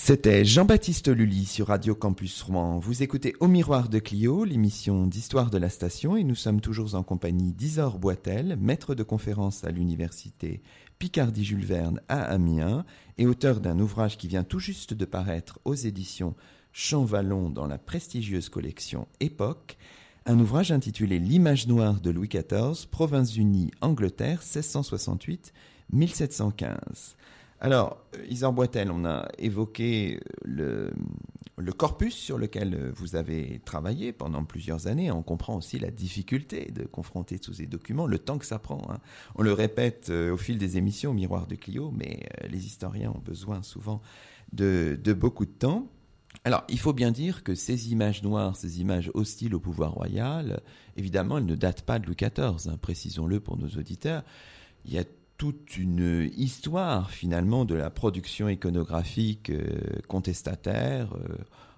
[0.05, 2.77] C'était Jean-Baptiste Lully sur Radio Campus Rouen.
[2.77, 6.95] Vous écoutez Au Miroir de Clio, l'émission d'histoire de la station, et nous sommes toujours
[6.95, 10.61] en compagnie d'Isor Boitel, maître de conférence à l'université
[10.99, 12.83] Picardie-Jules Verne à Amiens,
[13.17, 16.35] et auteur d'un ouvrage qui vient tout juste de paraître aux éditions
[16.73, 19.77] Champvallon dans la prestigieuse collection Époque,
[20.25, 27.15] un ouvrage intitulé L'image noire de Louis XIV, Provinces-Unies, Angleterre, 1668-1715.
[27.63, 27.97] Alors,
[28.27, 30.91] Isor Boitel, on a évoqué le,
[31.77, 35.11] corpus sur lequel vous avez travaillé pendant plusieurs années.
[35.11, 38.81] On comprend aussi la difficulté de confronter tous ces documents, le temps que ça prend.
[38.89, 38.97] Hein.
[39.35, 42.65] On le répète euh, au fil des émissions au Miroir de Clio, mais euh, les
[42.65, 44.01] historiens ont besoin souvent
[44.51, 45.87] de, beaucoup de temps.
[46.43, 50.59] Alors, il faut bien dire que ces images noires, ces images hostiles au pouvoir royal,
[50.97, 54.23] évidemment, elles ne datent pas de Louis XIV, hein, précisons-le pour nos auditeurs.
[54.83, 55.05] Il y a
[55.37, 61.35] toute une histoire finalement de la production iconographique euh, contestataire euh,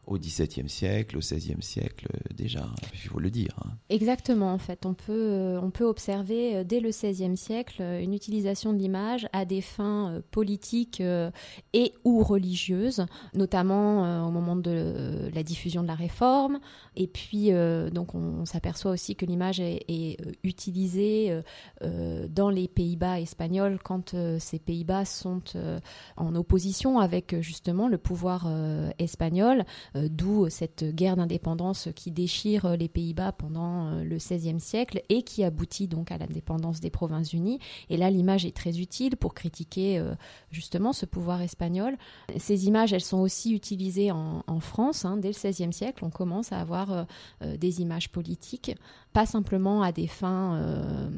[0.08, 3.56] au XVIIe siècle, au XVIe siècle euh, déjà, il faut le dire.
[3.64, 3.72] Hein.
[3.90, 4.86] Exactement, en fait.
[4.86, 9.28] On peut, euh, on peut observer euh, dès le XVIe siècle une utilisation de l'image
[9.34, 11.02] à des fins politiques
[11.74, 16.60] et ou religieuses, notamment au moment de la diffusion de la réforme.
[16.96, 17.52] Et puis,
[17.92, 21.42] donc, on, s'aperçoit aussi que l'image est, utilisée
[21.82, 25.44] dans les Pays-Bas espagnols quand ces Pays-Bas sont
[26.18, 28.48] en opposition avec justement le pouvoir
[29.00, 29.66] espagnol
[29.96, 35.44] d'où cette guerre d'indépendance qui déchire les Pays-Bas pendant euh, le XVIe siècle et qui
[35.44, 37.60] aboutit donc à l'indépendance des Provinces-Unies.
[37.90, 40.16] Et là, l'image est très utile pour critiquer euh,
[40.52, 41.98] justement ce pouvoir espagnol.
[42.38, 45.06] Ces images, elles sont aussi utilisées en, France.
[45.06, 45.18] Hein.
[45.18, 47.06] dès le XVIe siècle, on commence à avoir
[47.42, 48.72] des images politiques
[49.16, 51.10] pas simplement à des fins euh,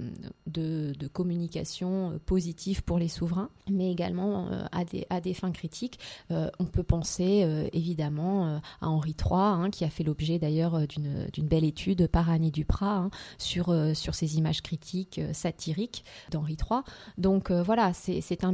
[0.45, 5.51] de, communication euh, positive pour les souverains, mais également euh, à, des, à des fins
[5.51, 5.99] critiques.
[6.29, 11.63] on peut penser évidemment à Henri III, hein, qui a fait l'objet d'ailleurs d'une belle
[11.63, 16.81] étude par Annie Duprat hein, sur, sur ces images critiques satiriques d'Henri III.
[17.17, 18.53] Donc voilà, c'est un,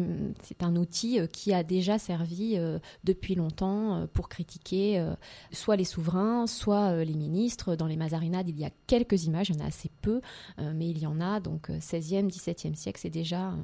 [0.62, 2.58] un outil qui a déjà servi
[3.04, 5.06] depuis longtemps pour critiquer
[5.52, 7.76] soit les souverains, soit les ministres.
[7.76, 10.22] Dans les Mazarinades, il y a quelques images il y en a assez peu,
[10.60, 11.40] euh, mais il y en a.
[11.40, 13.52] Donc 16e, euh, 17e siècle, c'est déjà...
[13.52, 13.56] Euh,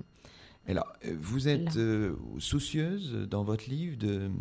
[0.67, 1.79] Alors, vous êtes
[2.39, 4.31] soucieuse dans votre livre de,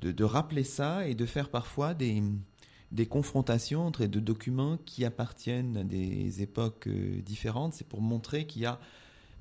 [0.00, 2.22] de, rappeler ça et de faire parfois des,
[2.92, 7.74] des confrontations entre deux documents qui appartiennent à des époques différentes.
[7.74, 8.80] C'est pour montrer qu'il y a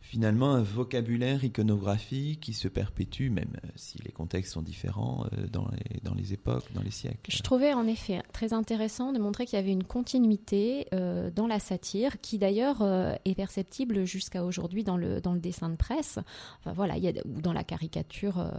[0.07, 5.47] finalement un vocabulaire iconographique qui se perpétue, même euh, si les contextes sont différents euh,
[5.47, 7.29] dans les, dans les époques, dans les siècles.
[7.29, 11.47] Je trouvais en effet très intéressant de montrer qu'il y avait une continuité euh, dans
[11.47, 12.81] la satire, qui d'ailleurs
[13.25, 16.19] est perceptible jusqu'à aujourd'hui dans le, dans le dessin de presse,
[16.59, 18.49] enfin, voilà, il y a, ou dans la caricature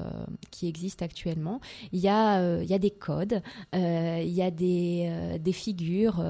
[0.51, 1.61] qui existe actuellement.
[1.93, 6.23] Il y a, il y a des codes, il y a des, des figures,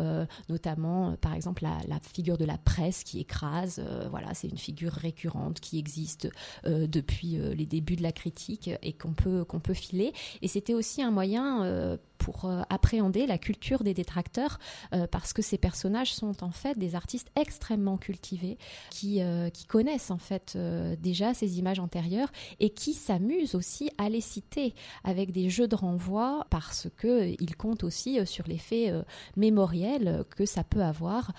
[0.49, 4.98] notamment par exemple la, la, figure de la presse qui écrase, voilà, c'est une figure
[4.99, 6.29] récurrente qui existe
[6.67, 10.13] euh, depuis euh, les débuts de la critique et qu'on peut, qu'on peut filer.
[10.43, 14.59] Et c'était aussi un moyen euh, pour euh, appréhender la culture des détracteurs,
[14.93, 18.59] euh, parce que ces personnages sont en fait des artistes extrêmement cultivés,
[18.91, 20.59] qui, euh, qui connaissent en fait
[21.01, 25.77] déjà ces images antérieures et qui s'amusent aussi à les citer avec des jeux de
[25.77, 28.93] renvoi, parce qu'ils comptent aussi sur l'effet
[29.37, 31.33] mémoriel que ça peut avoir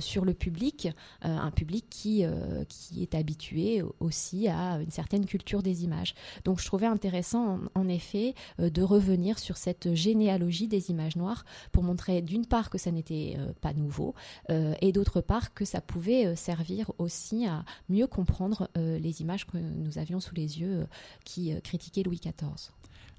[0.00, 0.88] sur le public,
[1.22, 2.24] un public qui,
[2.68, 6.14] qui est habitué aussi à une certaine culture des images.
[6.44, 11.82] Donc je trouvais intéressant en, effet de revenir sur cette génération des images noires pour
[11.82, 14.14] montrer d'une part que ça n'était euh, pas nouveau
[14.50, 19.46] euh, et d'autre part que ça pouvait euh, servir aussi à mieux comprendre les images
[19.46, 20.86] que nous avions sous les yeux
[21.24, 22.72] qui critiquaient Louis XIV.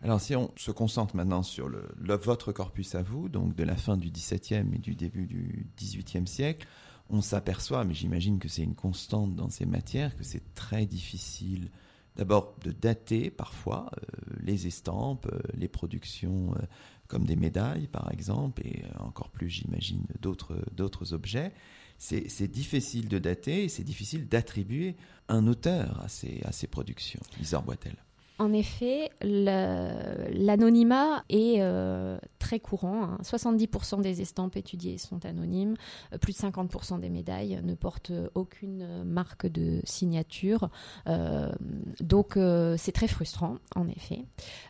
[0.03, 3.75] Alors si on se concentre maintenant sur le, votre corpus à vous, donc de la
[3.75, 6.67] fin du XVIIe et du début du XVIIIe siècle,
[7.09, 11.69] on s'aperçoit, mais j'imagine que c'est une constante dans ces matières, que c'est très difficile
[12.17, 14.05] d'abord de dater parfois euh,
[14.41, 16.61] les estampes, euh, les productions euh,
[17.07, 21.53] comme des médailles par exemple, et encore plus j'imagine d'autres, objets.
[21.99, 24.95] C'est, difficile de dater et c'est difficile d'attribuer
[25.29, 27.21] un auteur à ces, à ces productions.
[27.41, 27.95] Isor Boitel.
[28.39, 33.17] En effet, l'anonymat est euh, très courant.
[33.23, 34.01] 70% hein.
[34.01, 35.73] des estampes étudiées sont anonymes.
[36.13, 40.69] Euh, plus de 50% des médailles ne portent aucune marque de signature.
[41.07, 41.51] Euh,
[41.99, 42.37] donc,
[42.77, 44.23] c'est très frustrant, en effet.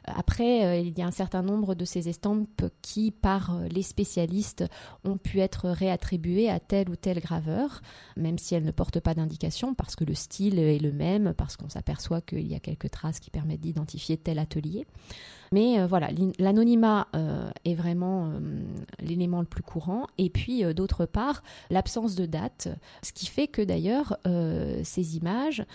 [0.05, 4.63] Après, il y a un certain nombre de ces estampes qui, par les spécialistes,
[5.03, 7.81] ont pu être réattribuées à tel ou tel graveur,
[8.15, 11.57] même si elles ne portent pas d'indication, parce que le style est le même, parce
[11.57, 14.85] qu'on s'aperçoit qu'il y a quelques traces qui permettent d'identifier tel atelier.
[15.51, 17.07] Mais voilà, l'anonymat
[17.65, 18.31] est vraiment
[18.99, 20.07] l'élément le plus courant.
[20.17, 22.67] Et puis, d'autre part, l'absence de date,
[23.01, 24.17] ce qui fait que d'ailleurs,
[24.83, 25.65] ces images,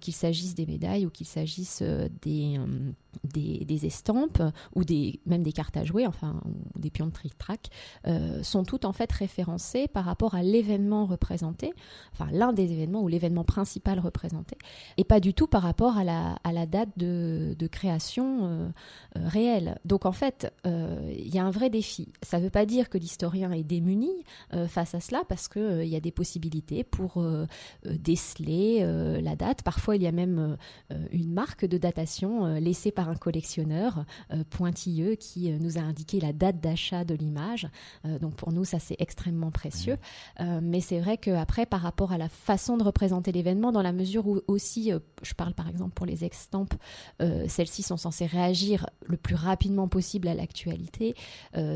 [0.00, 1.82] qu'il s'agisse des médailles ou qu'il s'agisse
[2.22, 4.42] des estampes
[4.74, 4.82] ou
[5.26, 6.40] même des cartes à jouer, enfin
[6.76, 7.68] des pions de trick-track,
[8.06, 11.72] euh, sont toutes en fait référencées par rapport à l'événement représenté,
[12.12, 14.56] enfin l'un des événements ou l'événement principal représenté,
[14.96, 18.72] et pas du tout par rapport à la, à la date de, création
[19.20, 19.78] euh, euh, réelle.
[19.84, 22.12] Donc en fait, il y a un vrai défi.
[22.22, 24.10] Ça ne veut pas dire que l'historien est démuni
[24.68, 27.22] face à cela, parce qu'il y a des possibilités pour
[27.84, 28.84] déceler
[29.22, 29.62] la date.
[29.62, 30.56] Parfois, il y a même
[31.10, 36.20] une marque de datation laissée par un collectionneur euh, pointilleux qui euh, nous a indiqué
[36.20, 37.68] la date d'achat de l'image.
[38.04, 39.96] Euh, donc pour nous, ça c'est extrêmement précieux.
[40.62, 44.26] mais c'est vrai qu'après, par rapport à la façon de représenter l'événement, dans la mesure
[44.26, 46.74] où aussi, je parle par exemple pour les extampes,
[47.18, 51.14] celles-ci sont censées réagir le plus rapidement possible à l'actualité.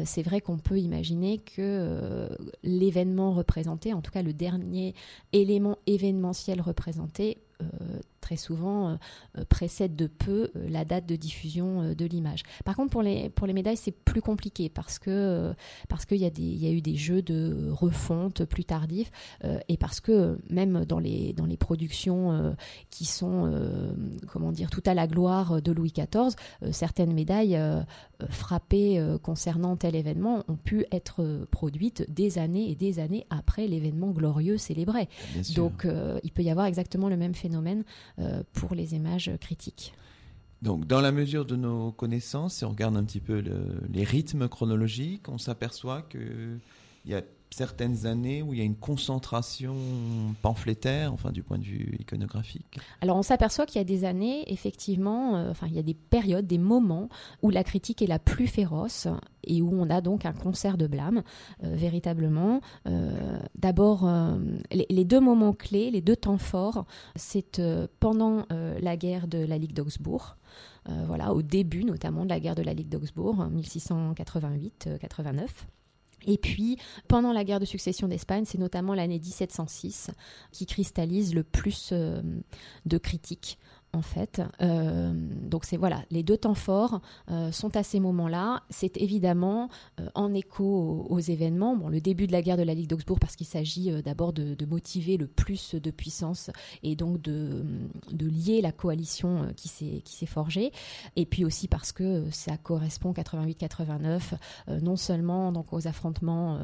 [0.05, 2.29] c'est vrai qu'on peut imaginer que
[2.63, 4.95] l'événement représenté, en tout cas le dernier
[5.33, 7.39] élément événementiel représenté,
[8.25, 8.95] très souvent euh,
[9.39, 12.43] euh, précède de peu euh, la date de diffusion de l'image.
[12.65, 15.53] Par contre, pour les, pour les médailles, c'est plus compliqué parce que
[15.89, 19.11] parce qu'il y, a y a eu des jeux de refonte plus tardifs
[19.69, 22.55] et parce que même dans les, dans les productions
[22.91, 23.53] qui sont
[24.29, 26.35] comment dire tout à la gloire de Louis XIV,
[26.73, 27.61] certaines médailles
[28.31, 34.11] frappées concernant tel événement ont pu être produites des années et des années après l'événement
[34.11, 35.09] glorieux célébré.
[35.57, 35.87] Donc
[36.23, 37.54] il peut y avoir exactement le même phénomène
[38.19, 39.95] euh, pour les images critiques.
[40.63, 43.43] Donc, dans la mesure de nos connaissances, si on regarde un petit peu
[43.93, 46.61] les rythmes chronologiques, on s'aperçoit qu'il
[47.05, 47.23] y a
[47.55, 49.77] certaines années où il y a une concentration
[50.43, 54.53] pamphlétaire, enfin du point de vue iconographique Alors on s'aperçoit qu'il y a des années,
[54.53, 57.09] effectivement, euh, enfin il y a des périodes, des moments
[57.43, 59.07] où la critique est la plus féroce
[59.45, 61.23] et où on a donc un concert de blâme,
[61.63, 62.61] euh, véritablement.
[62.89, 64.11] Euh, d'abord,
[64.73, 67.63] les, deux moments clés, les deux temps forts, c'est
[68.01, 70.37] pendant la guerre de la Ligue d'Augsbourg.
[71.07, 75.49] voilà, au début notamment de la guerre de la Ligue d'Augsbourg, 1688-89.
[76.27, 80.11] Et puis, pendant la guerre de succession d'Espagne, c'est notamment l'année 1706
[80.53, 82.23] qui cristallise le plus euh,
[82.87, 83.59] de critiques
[83.95, 84.43] en fait.
[84.61, 88.63] Euh, donc c'est voilà, les deux temps forts euh, sont à ces moments-là.
[88.71, 89.69] C'est évidemment
[90.01, 91.77] euh, en écho aux, événements.
[91.77, 94.57] Bon, le début de la guerre de la Ligue d'Augsbourg parce qu'il s'agit d'abord de,
[94.67, 96.51] motiver le plus de puissance
[96.83, 97.65] et donc de,
[98.11, 100.73] de lier la coalition qui s'est qui s'est forgée.
[101.17, 104.21] Et puis aussi parce que ça correspond 88-89
[104.83, 106.59] non seulement donc aux affrontements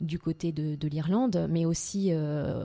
[0.00, 2.12] du côté de, de l'Irlande, mais aussi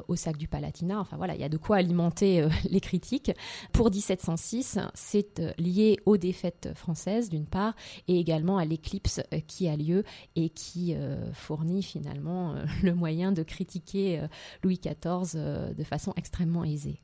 [0.07, 0.99] au sac du Palatinat.
[0.99, 3.31] Enfin voilà, il y a de quoi alimenter les critiques
[3.71, 7.75] pour 1706, c'est euh, lié aux défaites françaises d'une part
[8.07, 10.03] et également à l'éclipse euh, qui a lieu
[10.35, 14.21] et qui euh, fournit finalement le moyen de critiquer
[14.63, 17.01] Louis XIV de façon extrêmement aisée.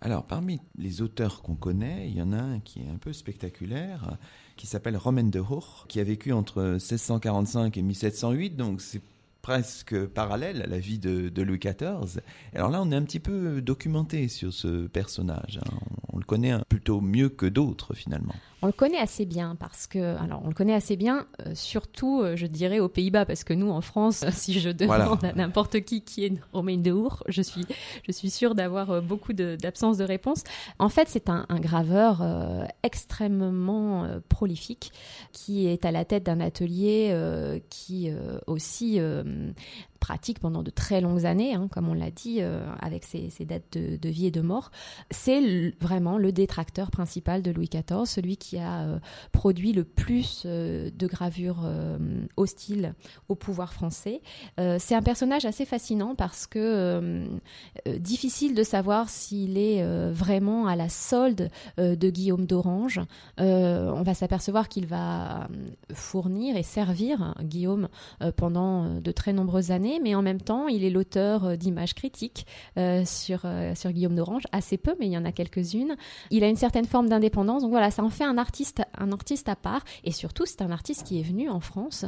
[0.00, 3.12] Alors, parmi les auteurs qu'on connaît, il y en a un qui est un peu
[3.12, 4.16] spectaculaire,
[4.56, 9.02] qui s'appelle Romain de Hoch, qui a vécu entre 1645 et 1708, donc c'est
[9.42, 12.20] presque parallèle à la vie de, Louis XIV.
[12.54, 15.58] Alors là, on est un petit peu documenté sur ce personnage.
[15.64, 15.78] Hein.
[16.12, 18.34] On, le connaît plutôt mieux que d'autres finalement.
[18.62, 22.20] On le connaît assez bien parce que, alors on le connaît assez bien, euh, surtout,
[22.20, 25.80] euh, je dirais, aux Pays-Bas, parce que nous, en France, si je demande à n'importe
[25.80, 27.64] qui qui est Romain de Our, je suis,
[28.06, 30.44] je suis sûre d'avoir euh, beaucoup d'absence de, réponse.
[30.78, 32.22] En fait, c'est un, graveur
[32.82, 34.92] extrêmement prolifique
[35.32, 37.14] qui est à la tête d'un atelier
[37.68, 38.10] qui
[38.46, 38.98] aussi
[40.00, 43.72] pratique pendant de très longues années, hein, comme on l'a dit, euh, avec ses, dates
[43.72, 44.72] de, vie et de mort,
[45.10, 45.40] c'est
[45.80, 48.98] vraiment le détracteur principal de Louis XIV, celui qui a euh,
[49.30, 51.68] produit le plus euh, de gravures
[52.36, 52.94] hostiles
[53.28, 54.22] au pouvoir français.
[54.78, 57.24] c'est un personnage assez fascinant parce que
[57.98, 63.00] difficile de savoir s'il est vraiment à la solde de Guillaume d'Orange.
[63.38, 65.48] on va s'apercevoir qu'il va
[65.92, 67.88] fournir et servir Guillaume
[68.36, 72.46] pendant de très nombreuses années mais en même temps, il est l'auteur euh, d'images critiques
[72.76, 75.96] euh, sur, euh, sur Guillaume d'Orange, assez peu, mais il y en a quelques-unes.
[76.30, 79.48] Il a une certaine forme d'indépendance, donc voilà, ça en fait un artiste, un artiste
[79.48, 82.04] à part, et surtout, c'est un artiste qui est venu en France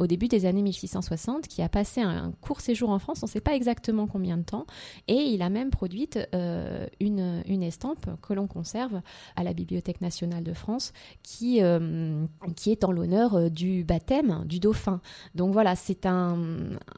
[0.00, 3.30] au début des années 1660, qui a passé un, court séjour en France, on ne
[3.30, 4.66] sait pas exactement combien de temps,
[5.08, 6.08] et il a même produit
[7.00, 9.00] une, une estampe que l'on conserve
[9.36, 11.60] à la Bibliothèque nationale de France, qui,
[12.56, 15.00] qui est en l'honneur du baptême du dauphin.
[15.34, 16.36] Donc voilà, c'est un,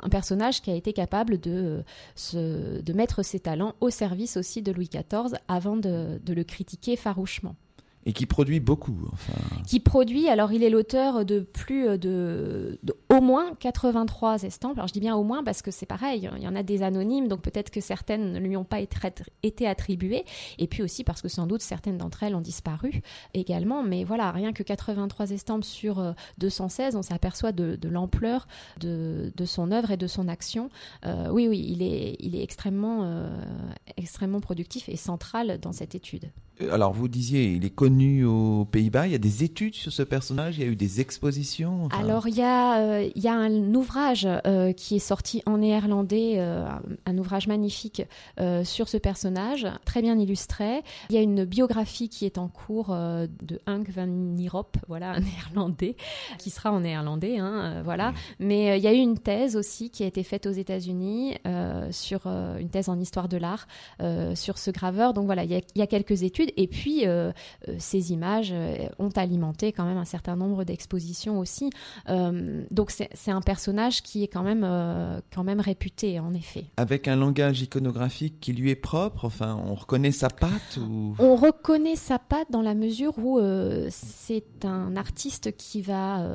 [0.02, 4.62] un personnage qui a été capable de, se, de mettre ses talents au service aussi
[4.62, 7.54] de Louis XIV avant de, le critiquer farouchement.
[8.06, 8.96] Et qui produit beaucoup.
[9.12, 9.34] Enfin...
[9.66, 12.78] Qui produit, alors il est l'auteur de plus de,
[13.10, 14.78] au moins 83 estampes.
[14.78, 16.82] Alors je dis bien au moins parce que c'est pareil, il y en a des
[16.82, 18.78] anonymes, donc peut-être que certaines ne lui ont pas
[19.42, 20.24] été attribuées.
[20.58, 23.02] Et puis aussi parce que sans doute certaines d'entre elles ont disparu
[23.34, 23.82] également.
[23.82, 28.46] Mais voilà, rien que 83 estampes sur 216, on s'aperçoit de, l'ampleur
[28.78, 30.70] de, son œuvre et de son action.
[31.04, 33.28] Euh, oui, oui, il est, extrêmement, euh,
[33.96, 36.30] extrêmement productif et central dans cette étude.
[36.62, 39.06] Euh, alors, vous disiez, il est connu aux Pays-Bas.
[39.06, 40.58] Il y a des études sur ce personnage.
[40.58, 41.88] Il y a eu des expositions.
[41.90, 45.58] Alors, il y a, euh, il y a un ouvrage euh, qui est sorti en
[45.58, 48.02] néerlandais, un ouvrage magnifique
[48.64, 50.82] sur ce personnage, très bien illustré.
[51.10, 55.20] Il y a une biographie qui est en cours de Hank van Nierop, voilà, un
[55.20, 55.96] néerlandais,
[56.38, 58.12] qui sera en néerlandais, hein, voilà.
[58.38, 61.34] Mais il y a eu une thèse aussi qui a été faite aux États-Unis
[61.90, 63.66] sur une thèse en histoire de l'art
[64.34, 65.14] sur ce graveur.
[65.14, 66.45] Donc voilà, il y a quelques études.
[66.56, 67.32] Et puis, euh,
[67.68, 71.70] euh, ces images euh, ont alimenté quand même un certain nombre d'expositions aussi.
[72.70, 74.66] donc, c'est un personnage qui est quand même,
[75.32, 76.66] quand même réputé, en effet.
[76.76, 81.14] Avec un langage iconographique qui lui est propre, enfin, on reconnaît sa patte ou...
[81.18, 83.40] On reconnaît sa patte dans la mesure où
[83.90, 86.26] c'est un artiste qui va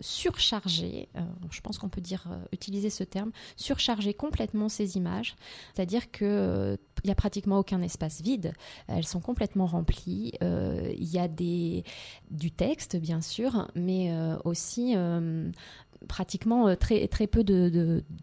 [0.00, 1.08] surcharger,
[1.50, 5.36] je pense qu'on peut dire, utiliser ce terme, surcharger complètement ses images.
[5.74, 8.52] C'est-à-dire qu'il n'y a pratiquement aucun espace vide.
[8.88, 10.32] Elles sont complètement rempli.
[10.42, 11.84] Euh, il y a des,
[12.30, 15.50] du texte, bien sûr, mais euh, aussi euh,
[16.08, 17.44] pratiquement euh, très, très peu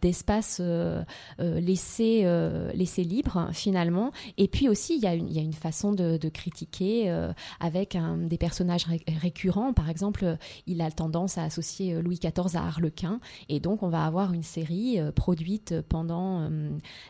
[0.01, 1.03] d'espace de, euh,
[1.39, 2.25] euh, laissé,
[2.73, 4.11] laissé libre finalement.
[4.37, 7.11] Et puis aussi, il y a une, y a une façon de, critiquer
[7.59, 8.85] avec un, des personnages
[9.21, 9.73] récurrents.
[9.73, 13.19] Par exemple, il a tendance à associer Louis XIV à Harlequin.
[13.49, 16.49] Et donc, on va avoir une série produite pendant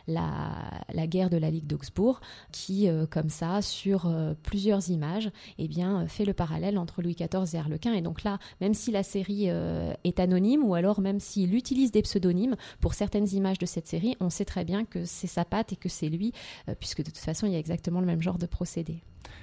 [0.06, 0.52] la,
[0.92, 2.20] la guerre de la Ligue d'Augsbourg
[2.52, 4.12] qui, comme ça, sur
[4.42, 7.92] plusieurs images, eh bien, fait le parallèle entre Louis XIV et Harlequin.
[7.92, 12.02] Et donc là, même si la série est anonyme, ou alors même s'il utilise des
[12.02, 15.72] pseudonymes pour certaines images de cette série, on sait très bien que c'est sa patte
[15.72, 16.32] et que c'est lui,
[16.68, 19.02] euh, puisque de toute façon, il y a exactement le même genre de procédé.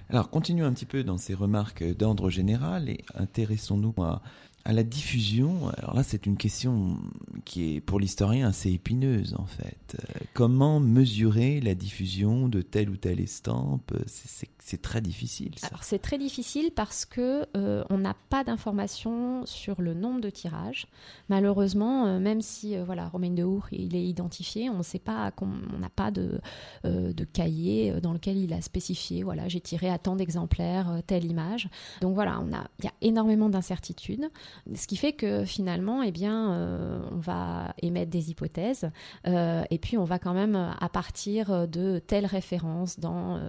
[0.10, 4.22] Alors, continuons un petit peu dans ces remarques d'ordre général et intéressons-nous à
[4.64, 6.98] à la diffusion, alors là c'est une question
[7.46, 9.96] qui est pour l'historien assez épineuse en fait.
[9.96, 13.94] Euh, comment mesurer la diffusion de telle ou telle estampe?
[14.06, 15.56] C'est très difficile.
[15.64, 20.30] Alors c'est très difficile parce que euh, on n'a pas d'informations sur le nombre de
[20.30, 20.86] tirages.
[21.30, 25.80] Malheureusement, euh, même si voilà Romain de Hour il est identifié, on sait pas, on
[25.80, 26.40] n'a pas de,
[26.84, 29.24] de cahier dans lequel il a spécifié.
[29.24, 31.70] Voilà, j'ai tiré à tant d'exemplaires telle image.
[32.02, 32.44] Donc voilà,
[32.80, 34.30] il y a énormément d'incertitudes.
[34.76, 38.90] Ce qui fait que finalement, eh bien, euh, on va émettre des hypothèses
[39.28, 43.40] euh, et puis on va quand même, à partir de telle référence dans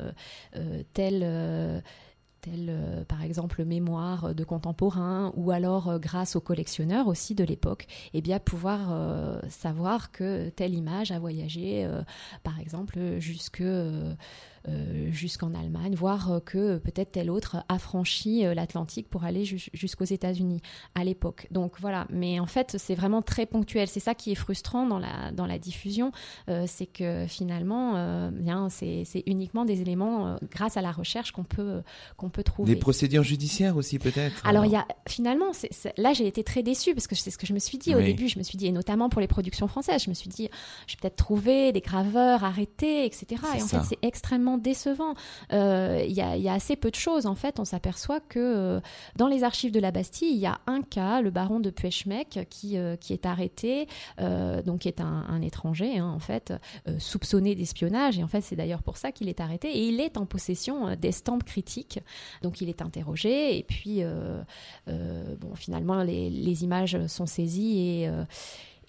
[0.57, 1.83] euh, telle
[3.07, 8.41] par exemple mémoire de contemporains ou alors grâce aux collectionneurs aussi de l'époque, eh bien
[8.41, 11.89] pouvoir savoir que telle image a voyagé
[12.43, 14.15] par exemple jusque euh,
[15.11, 20.05] jusqu'en Allemagne, voire euh, que peut-être tel autre a franchi euh, l'Atlantique pour aller jusqu'aux
[20.05, 20.61] États-Unis
[20.95, 21.49] à l'époque.
[21.51, 23.89] Donc voilà, mais en fait c'est vraiment très ponctuel.
[23.89, 26.13] C'est ça qui est frustrant dans la, dans la diffusion,
[26.67, 31.83] c'est que finalement, bien c'est uniquement des éléments grâce à la recherche qu'on peut,
[32.17, 32.75] qu'on peut trouver.
[32.75, 35.53] Des procédures judiciaires aussi peut-être Alors il y a finalement,
[35.97, 38.01] là j'ai été très déçue parce que c'est ce que je me suis dit au
[38.01, 40.49] début, je me suis dit, et notamment pour les productions françaises, je me suis dit,
[40.87, 43.43] je vais peut-être trouver des graveurs arrêtés, etc.
[43.57, 45.15] Et en fait c'est extrêmement décevant.
[45.53, 47.27] Euh, il y, a assez peu de choses.
[47.27, 48.81] En fait, on s'aperçoit que euh,
[49.17, 52.47] dans les archives de la Bastille, il y a un cas, le baron de Puechmec,
[52.51, 53.87] qui, euh, qui est arrêté,
[54.65, 56.53] donc qui est un, étranger, hein, en fait,
[56.99, 58.19] soupçonné d'espionnage.
[58.19, 59.69] Et en fait, c'est d'ailleurs pour ça qu'il est arrêté.
[59.69, 62.01] Et il est en possession d'estampes critiques.
[62.43, 63.59] Donc, il est interrogé.
[63.59, 64.03] Et puis,
[64.87, 68.11] bon, finalement, les, les, images sont saisies et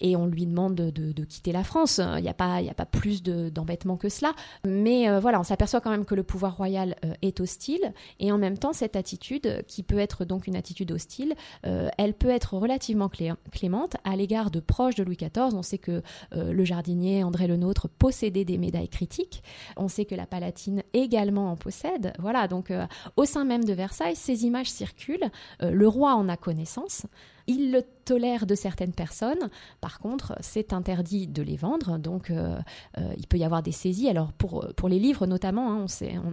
[0.04, 1.98] et on lui demande de, quitter la France.
[1.98, 4.32] Il n'y a, pas, a pas plus d'embêtement que cela.
[4.66, 8.30] Mais euh, voilà, on s'aperçoit quand même que le pouvoir royal euh, est hostile et
[8.30, 11.34] en même temps, cette attitude, qui peut être donc une attitude hostile,
[11.66, 13.10] euh, elle peut être relativement
[13.50, 15.54] clémente à l'égard de proches de Louis XIV.
[15.54, 16.02] On sait que
[16.32, 19.42] le jardinier André Le Nôtre possédait des médailles critiques.
[19.78, 22.12] On sait que la Palatine également en possède.
[22.18, 22.72] Voilà, donc
[23.16, 25.30] au sein même de Versailles, ces images circulent.
[25.60, 27.06] le roi en a connaissance.
[27.46, 29.50] Il le tolère de certaines personnes.
[29.80, 31.98] Par contre, c'est interdit de les vendre.
[31.98, 32.58] Donc, euh,
[32.98, 34.08] euh, il peut y avoir des saisies.
[34.08, 35.86] Alors, pour, pour les livres notamment, hein,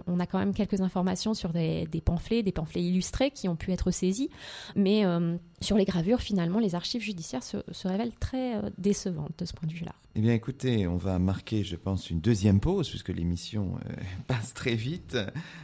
[0.08, 3.72] on, a quand même quelques informations sur des, pamphlets, des pamphlets illustrés qui ont pu
[3.72, 4.30] être saisis.
[4.76, 9.46] Mais euh, sur les gravures, finalement, les archives judiciaires se, se révèlent très décevantes de
[9.46, 9.94] ce point de vue-là.
[10.16, 13.76] Eh bien, écoutez, on va marquer, je pense, une deuxième pause, puisque l'émission
[14.28, 15.18] passe très vite.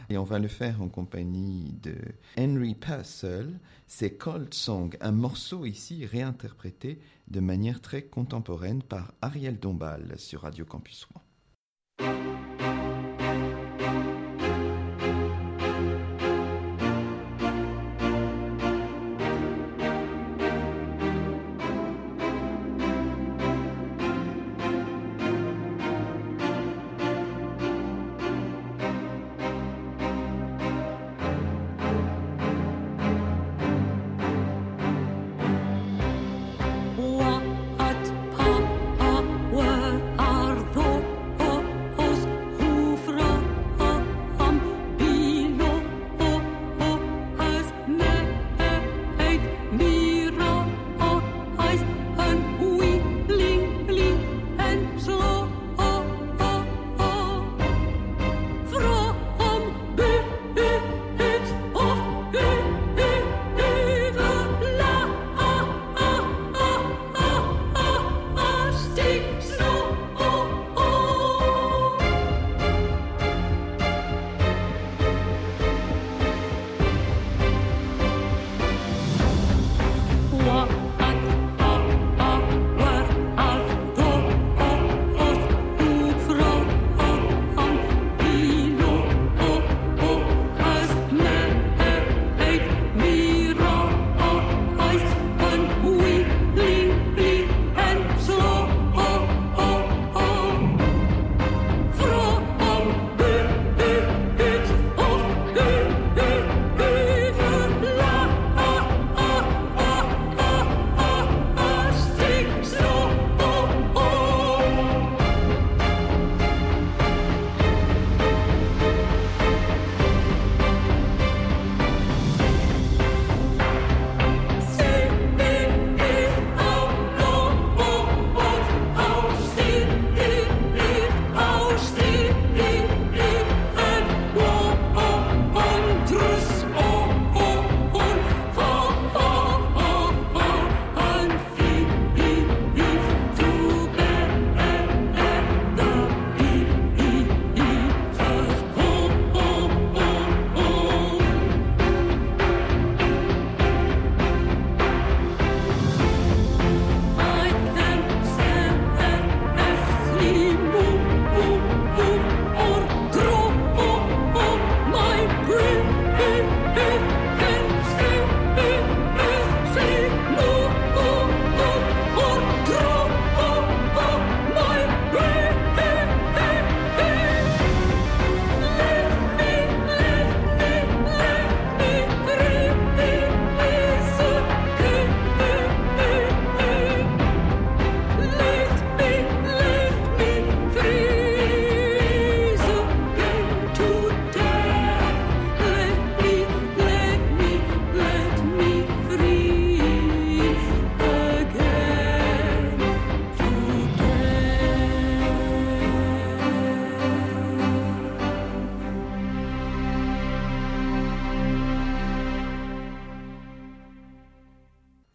[0.08, 1.94] Et on va le faire en compagnie de
[2.38, 3.58] Henry Purcell.
[3.86, 10.42] C'est Cold Song, un morceau ici réinterprété de manière très contemporaine par Ariel Dombal sur
[10.42, 11.22] Radio Campus Rouen.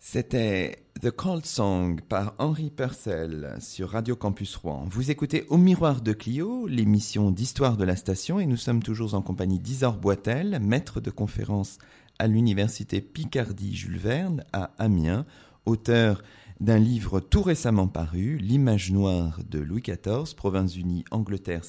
[0.06, 4.86] C'était The Cold Song par Henri Purcell sur Radio Campus Rouen.
[4.90, 9.14] Vous écoutez Au Miroir de Clio, l'émission d'histoire de la station, et nous sommes toujours
[9.14, 11.78] en compagnie d'Isor Boitel, maître de conférence
[12.20, 15.26] à l'université Picardie Jules Verne à Amiens,
[15.66, 16.22] auteur
[16.60, 21.62] d'un livre tout récemment paru, L'image noire de Louis XIV, Provinces-Unies, Angleterre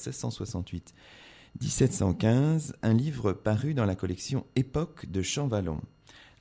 [1.61, 5.79] 1668-1715, un livre paru dans la collection Époque de Champvallon.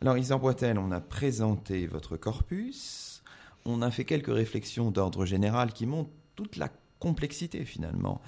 [0.04, 3.22] Alors, Isor Boitel, on a présenté votre corpus,
[3.64, 8.20] on a fait quelques réflexions d'ordre général qui montrent toute la complexité finalement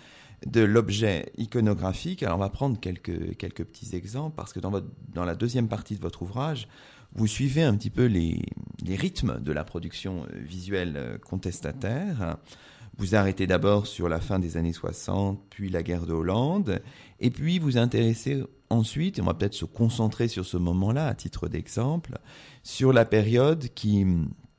[0.47, 2.23] de l'objet iconographique.
[2.23, 5.69] Alors, on va prendre quelques, quelques petits exemples parce que dans, votre, dans la deuxième
[5.69, 6.67] partie de votre ouvrage,
[7.15, 8.43] vous suivez un petit peu les,
[8.83, 12.39] les rythmes de la production visuelle contestataire.
[12.97, 16.81] Vous arrêtez d'abord sur la fin des années 60, puis la guerre de Hollande,
[17.21, 21.49] et puis vous intéressez ensuite, on va peut-être se concentrer sur ce moment-là à titre
[21.49, 22.19] d'exemple,
[22.63, 24.07] sur la période qui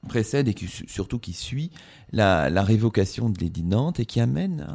[0.08, 1.72] précède et qui, surtout qui suit
[2.12, 4.68] la, révocation de l'édit Nantes et qui amène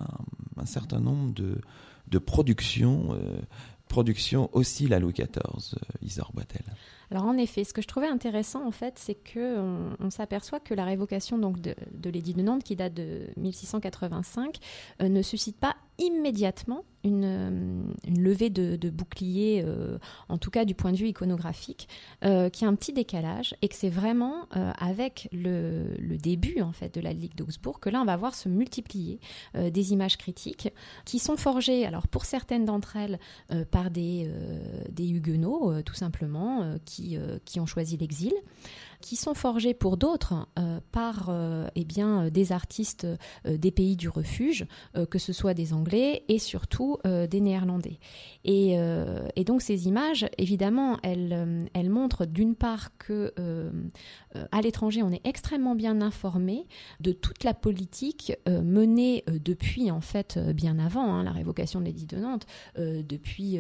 [0.57, 1.61] un, certain nombre de,
[2.09, 3.41] de productions, euh,
[3.89, 6.64] productions aussi la Louis XIV, euh, Isor Boitel.
[7.11, 9.59] Alors en effet, ce que je trouvais intéressant en fait, c'est que
[10.01, 11.74] on, s'aperçoit que la révocation donc de,
[12.09, 14.59] l'édit de Nantes, qui date de 1685,
[15.03, 19.99] euh, ne suscite pas immédiatement une, euh, levée de, bouclier, euh,
[20.29, 21.89] en tout cas du point de vue iconographique,
[22.53, 24.47] qui a un petit décalage et que c'est vraiment
[24.79, 28.49] avec le, début en fait de la Ligue d'Augsbourg que là on va voir se
[28.49, 29.19] multiplier
[29.55, 30.73] des images critiques
[31.05, 33.19] qui sont forgées, alors pour certaines d'entre elles
[33.71, 34.29] par des,
[34.99, 38.33] huguenots tout simplement, euh, qui, ont choisi l'exil
[39.03, 43.07] qui sont forgés pour d'autres euh, par euh, eh bien, des artistes
[43.45, 44.67] des pays du refuge,
[45.11, 47.99] que ce soit des Anglais et surtout des Néerlandais.
[48.45, 48.77] Et,
[49.45, 53.33] donc ces images, évidemment, elles, montrent d'une part que
[54.51, 56.67] à l'étranger, on est extrêmement bien informé
[57.01, 62.07] de toute la politique menée depuis en fait bien avant hein, la révocation de l'édit
[62.07, 62.47] de Nantes,
[62.77, 63.59] depuis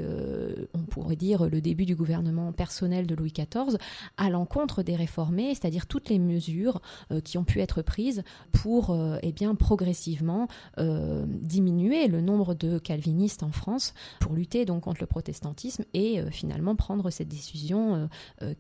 [0.74, 3.78] on pourrait dire le début du gouvernement personnel de Louis XIV,
[4.16, 4.96] à l'encontre des
[5.38, 6.80] c'est-à-dire toutes les mesures
[7.10, 8.22] euh, qui ont pu être prises
[8.52, 14.64] pour euh, eh bien, progressivement euh, diminuer le nombre de calvinistes en France pour lutter
[14.64, 18.08] donc contre le protestantisme et finalement prendre cette décision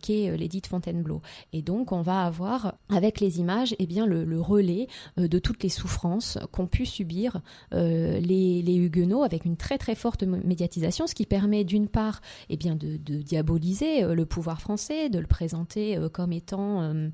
[0.00, 1.20] qu'est l'édit de Fontainebleau.
[1.52, 5.68] Et donc on va avoir avec les images eh bien, le, relais de toutes les
[5.68, 7.40] souffrances qu'ont pu subir
[7.72, 12.74] les, huguenots avec une très très forte médiatisation, ce qui permet d'une part eh bien,
[12.74, 17.08] de, de diaboliser le pouvoir français, de le présenter euh, comme étant euh,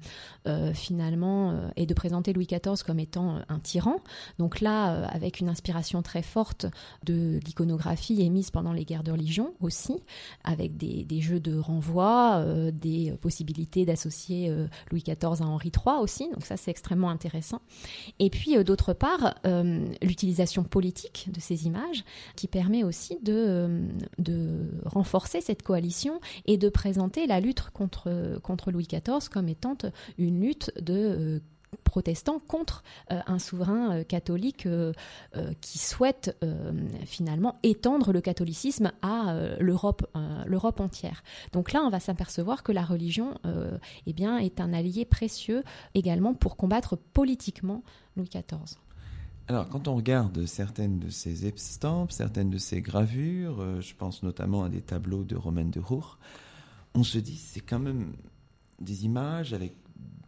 [0.46, 3.96] euh, finalement, et de présenter Louis XIV comme étant un tyran.
[4.38, 6.66] Donc là, avec une inspiration très forte
[7.04, 10.02] de l'iconographie émise pendant les guerres de religion aussi,
[10.44, 14.54] avec des, jeux de renvoi, des possibilités d'associer
[14.90, 16.28] Louis XIV à Henri III aussi.
[16.30, 17.60] Donc ça, c'est extrêmement intéressant.
[18.18, 19.34] Et puis, d'autre part,
[20.02, 22.04] l'utilisation politique de ces images
[22.36, 23.88] qui permet aussi de,
[24.18, 29.76] de renforcer cette coalition et de présenter la lutte contre, contre Louis XIV comme étant
[30.18, 31.40] une lutte de euh,
[31.84, 32.82] protestants contre
[33.12, 34.66] euh, un souverain euh, catholique
[35.60, 36.36] qui souhaite
[37.04, 40.04] finalement étendre le catholicisme à l'Europe
[40.46, 41.22] l'Europe entière.
[41.52, 43.34] Donc là, on va s'apercevoir que la religion
[44.06, 45.62] eh bien, est un allié précieux
[45.94, 47.84] également pour combattre politiquement
[48.16, 48.78] Louis XIV.
[49.46, 54.64] Alors, quand on regarde certaines de ces estampes, certaines de ces gravures, je pense notamment
[54.64, 56.18] à des tableaux de Romaine de Roure,
[56.94, 58.12] on se dit c'est quand même
[58.80, 59.74] des images avec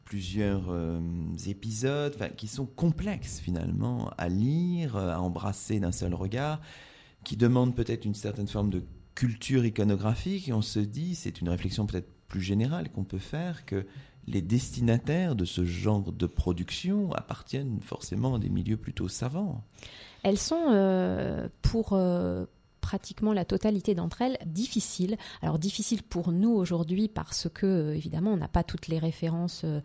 [0.04, 1.00] plusieurs euh,
[1.46, 6.60] épisodes qui sont complexes finalement à lire, à embrasser d'un seul regard,
[7.22, 8.82] qui demandent peut-être une certaine forme de
[9.14, 13.64] culture iconographique et on se dit, c'est une réflexion peut-être plus générale qu'on peut faire,
[13.66, 13.86] que
[14.26, 19.64] les destinataires de ce genre de production appartiennent forcément à des milieux plutôt savants.
[20.22, 21.90] Elles sont euh, pour...
[21.92, 22.46] Euh,
[22.80, 25.16] pratiquement la totalité d'entre elles difficiles.
[25.42, 29.62] Alors difficiles pour nous aujourd'hui parce que euh, évidemment on n'a pas toutes les références
[29.64, 29.80] euh,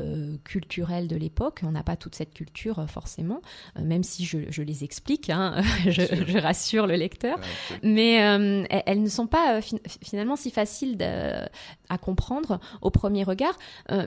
[0.00, 3.40] euh, culturelles de l'époque, on n'a pas toute cette culture forcément,
[3.78, 7.38] même si je, les explique, hein, je, rassure le lecteur,
[7.82, 9.60] mais elles, ne sont pas
[10.02, 10.98] finalement si faciles
[11.88, 13.56] à comprendre au premier regard,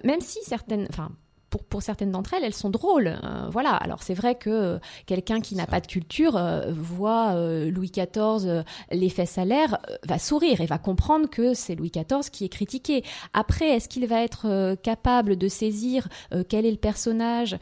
[0.03, 1.11] même si certaines, enfin
[1.57, 3.07] pour, certaines d'entre elles, elles sont drôles.
[3.23, 3.71] Euh, voilà.
[3.71, 8.63] Alors c'est vrai que quelqu'un qui n'a pas de culture euh, voit euh, Louis XIV
[8.91, 9.77] les fesses à l'air,
[10.07, 13.03] va sourire et va comprendre que c'est Louis XIV qui est critiqué.
[13.33, 16.07] Après, est-ce qu'il va être capable de saisir
[16.49, 17.57] quel est le personnage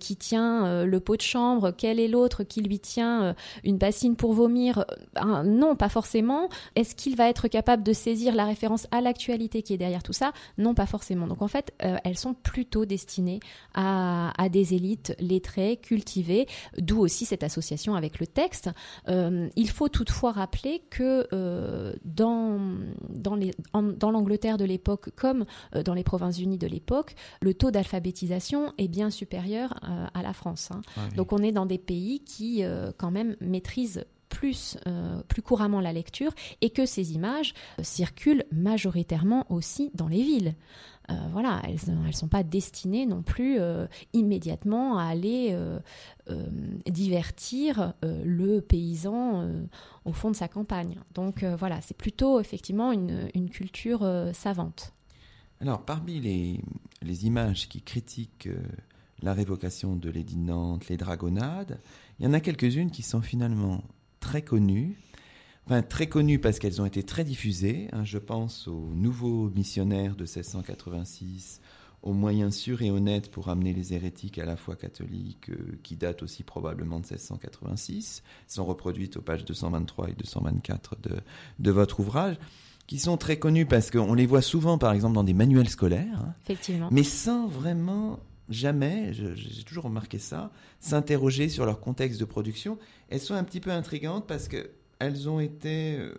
[0.00, 3.34] qui tient le pot de chambre, quel est l'autre qui lui tient
[3.64, 4.84] une bassine pour vomir
[5.14, 6.48] ben, Non, pas forcément.
[6.74, 10.12] Est-ce qu'il va être capable de saisir la référence à l'actualité qui est derrière tout
[10.12, 10.32] ça?
[10.58, 11.26] Non, pas forcément.
[11.26, 13.35] Donc en fait, elles sont plutôt destinées
[13.74, 16.46] à, des élites lettrées, cultivées,
[16.78, 18.70] d'où aussi cette association avec le texte.
[19.08, 22.58] Euh, il faut toutefois rappeler que euh, dans,
[23.10, 28.88] dans l'Angleterre de l'époque, comme euh, dans les Provinces-Unies de l'époque, le taux d'alphabétisation est
[28.88, 29.74] bien supérieur
[30.14, 30.70] à la France.
[30.70, 30.80] Hein.
[30.96, 32.62] Ah Donc on est dans des pays qui
[32.96, 34.78] quand même maîtrisent plus,
[35.28, 40.54] plus couramment la lecture et que ces images circulent majoritairement aussi dans les villes.
[41.10, 45.78] Euh, voilà, elles ne sont pas destinées non plus euh, immédiatement à aller euh,
[46.86, 49.48] divertir le paysan
[50.04, 50.98] au fond de sa campagne.
[51.14, 54.92] Donc voilà, c'est plutôt effectivement une, culture savante.
[55.60, 56.60] Alors, parmi les,
[57.02, 58.48] les, images qui critiquent
[59.22, 61.80] la révocation de l'édit Nantes, les dragonnades.
[62.18, 63.82] Il y en a quelques-unes qui sont finalement
[64.26, 64.96] très connues.
[65.66, 67.88] Enfin, très connues parce qu'elles ont été très diffusées.
[67.92, 68.04] Hein.
[68.04, 71.60] je pense aux nouveaux missionnaires de 1686,
[72.02, 75.94] aux moyens sûrs et honnêtes pour amener les hérétiques à la foi catholique, euh, qui
[75.94, 81.20] datent aussi probablement de 1686, sont reproduites aux pages 223 et 224 de,
[81.60, 82.36] de votre ouvrage,
[82.88, 86.20] qui sont très connues parce qu'on les voit souvent, par exemple, dans des manuels scolaires,
[86.20, 86.34] hein.
[86.44, 86.88] Effectivement.
[86.90, 88.18] mais sans vraiment
[88.48, 92.78] jamais, j'ai toujours remarqué ça, s'interroger sur leur contexte de production.
[93.08, 96.14] Elles sont un petit peu intrigantes parce que elles ont été euh,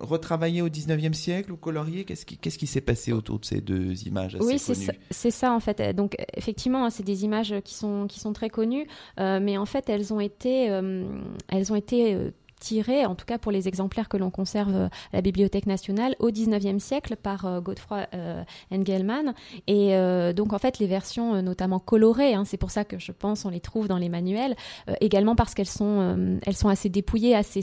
[0.00, 4.34] retravaillées au 19e siècle ou coloriées Qu'est-ce qui, s'est passé autour de ces deux images
[4.34, 4.58] assez Oui,
[5.10, 5.94] c'est ça, en fait.
[5.94, 8.86] Donc effectivement, c'est des images qui sont, qui sont très connues,
[9.20, 11.04] euh, mais en fait elles ont été, euh,
[11.48, 12.30] elles ont été euh,
[12.64, 16.30] tirées, en tout cas pour les exemplaires que l'on conserve à la Bibliothèque nationale, au
[16.30, 18.42] 19e siècle par euh, Godefroy euh,
[18.72, 19.34] Engelmann.
[19.66, 23.12] Et euh, donc en fait les versions notamment colorées, hein, c'est pour ça que je
[23.12, 24.56] pense on les trouve dans les manuels,
[25.00, 27.62] également parce qu'elles sont, elles sont assez dépouillées, assez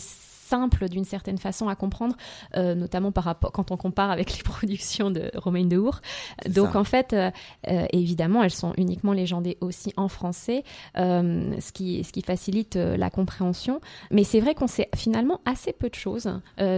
[0.52, 2.16] simple d'une certaine façon à comprendre,
[2.58, 6.02] euh, notamment par rapport quand on compare avec les productions de Romain de Our.
[6.50, 6.80] Donc ça.
[6.80, 7.32] en fait, euh,
[7.70, 10.64] euh, évidemment, elles sont uniquement légendées aussi en français,
[10.98, 13.80] euh, ce qui ce qui facilite la compréhension.
[14.12, 16.30] Mais c'est vrai qu'on sait finalement assez peu de choses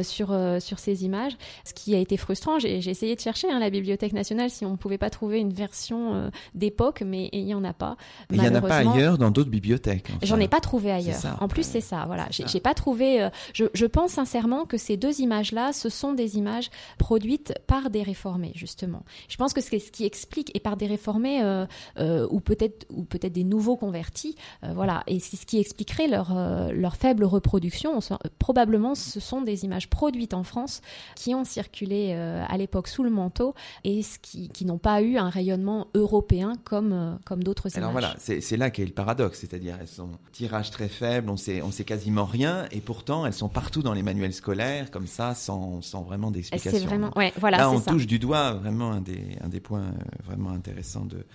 [0.04, 0.28] sur
[0.60, 1.34] sur ces images,
[1.66, 2.60] ce qui a été frustrant.
[2.60, 6.30] J'ai essayé de chercher hein, la Bibliothèque nationale si on pouvait pas trouver une version
[6.54, 7.98] d'époque, mais il y en a pas.
[8.32, 10.08] Il n'y en a pas ailleurs dans d'autres bibliothèques.
[10.10, 10.26] enfin.
[10.26, 11.38] J'en ai pas trouvé ailleurs.
[11.40, 12.04] en plus, c'est ça.
[12.06, 13.30] Voilà, j'ai pas trouvé.
[13.64, 18.04] Je, je pense sincèrement que ces deux images-là, ce sont des images produites par des
[18.04, 19.04] réformés, justement.
[19.30, 21.66] Je pense que c'est ce qui explique et par des réformés euh,
[21.98, 24.36] euh, ou peut-être ou peut-être des nouveaux convertis.
[24.64, 26.34] euh, voilà, et c'est ce qui expliquerait leur
[26.74, 28.00] leur faible reproduction.
[28.40, 30.82] Probablement, ce sont des images produites en France
[31.16, 33.54] qui ont circulé à l'époque sous le manteau
[33.84, 37.78] et ce qui, qui n'ont pas eu un rayonnement européen comme comme d'autres images.
[37.78, 41.38] Alors voilà, c'est c'est là qu'est le paradoxe, c'est-à-dire elles sont tirage très faible, on
[41.38, 45.08] sait, on sait quasiment rien, et pourtant elles sont partout dans les manuels scolaires, comme
[45.08, 46.72] ça, sans, sans vraiment d'explication.
[46.80, 47.92] C'est vraiment, ouais, voilà, Là, on ça.
[47.92, 49.92] touche du doigt vraiment un des, un des points euh,
[50.26, 51.26] vraiment intéressants de,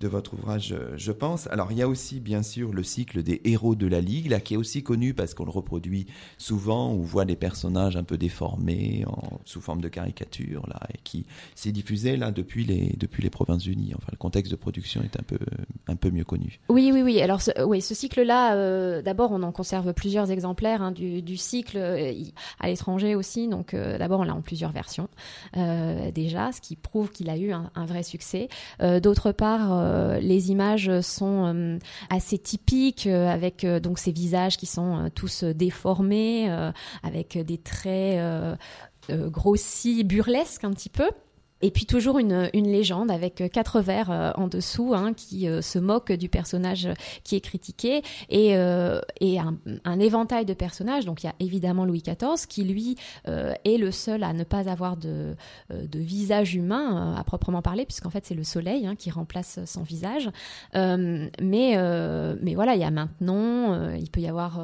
[0.00, 1.46] de votre ouvrage, euh, je pense.
[1.48, 4.40] Alors, il y a aussi, bien sûr, le cycle des héros de la Ligue, là,
[4.40, 6.06] qui est aussi connu parce qu'on le reproduit
[6.38, 9.04] souvent, on voit des personnages un peu déformés,
[9.44, 13.92] sous forme de caricature, là, et qui s'est diffusé, là, depuis les, depuis les Provinces-Unies.
[13.96, 15.38] Enfin, le contexte de production est un peu,
[15.86, 16.60] un peu mieux connu.
[16.68, 17.20] Oui, oui, oui.
[17.20, 21.78] Alors, ce, oui, ce cycle-là, euh, d'abord, on en conserve plusieurs exemplaires hein, du, cycle
[21.78, 22.12] euh,
[22.60, 23.48] à l'étranger aussi.
[23.48, 25.08] Donc, d'abord, on l'a en plusieurs versions
[26.14, 28.48] déjà, ce qui prouve qu'il a eu un, vrai succès.
[28.80, 29.85] D'autre part,
[30.20, 31.78] les images sont euh,
[32.10, 36.72] assez typiques, euh, avec euh, donc ces visages qui sont euh, tous euh, déformés, euh,
[37.02, 38.56] avec des traits euh,
[39.10, 41.10] euh, grossis, burlesques un petit peu.
[41.62, 45.62] Et puis toujours une, légende avec euh, quatre vers euh, en dessous hein, qui euh,
[45.62, 46.88] se moque du personnage
[47.24, 51.06] qui est critiqué et, un, éventail de personnages.
[51.06, 52.96] Donc il y a évidemment Louis XIV qui lui
[53.26, 55.34] est le seul à ne pas avoir de,
[55.94, 60.30] visage humain à proprement parler puisqu'en fait c'est le soleil hein, qui remplace son visage.
[60.74, 64.60] Mais, mais voilà, il y a maintenant, il peut y avoir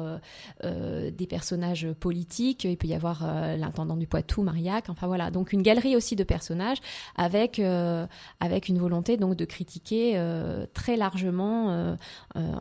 [0.61, 3.25] des personnages politiques, il peut y avoir
[3.57, 5.31] l'intendant du Poitou, Marillac, enfin voilà.
[5.31, 6.79] Donc une galerie aussi de personnages
[7.15, 8.05] avec, euh,
[8.39, 11.95] avec une volonté donc de critiquer euh, très largement, euh,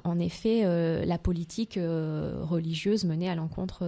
[0.05, 0.65] en effet,
[1.05, 3.85] la politique religieuse menée à l'encontre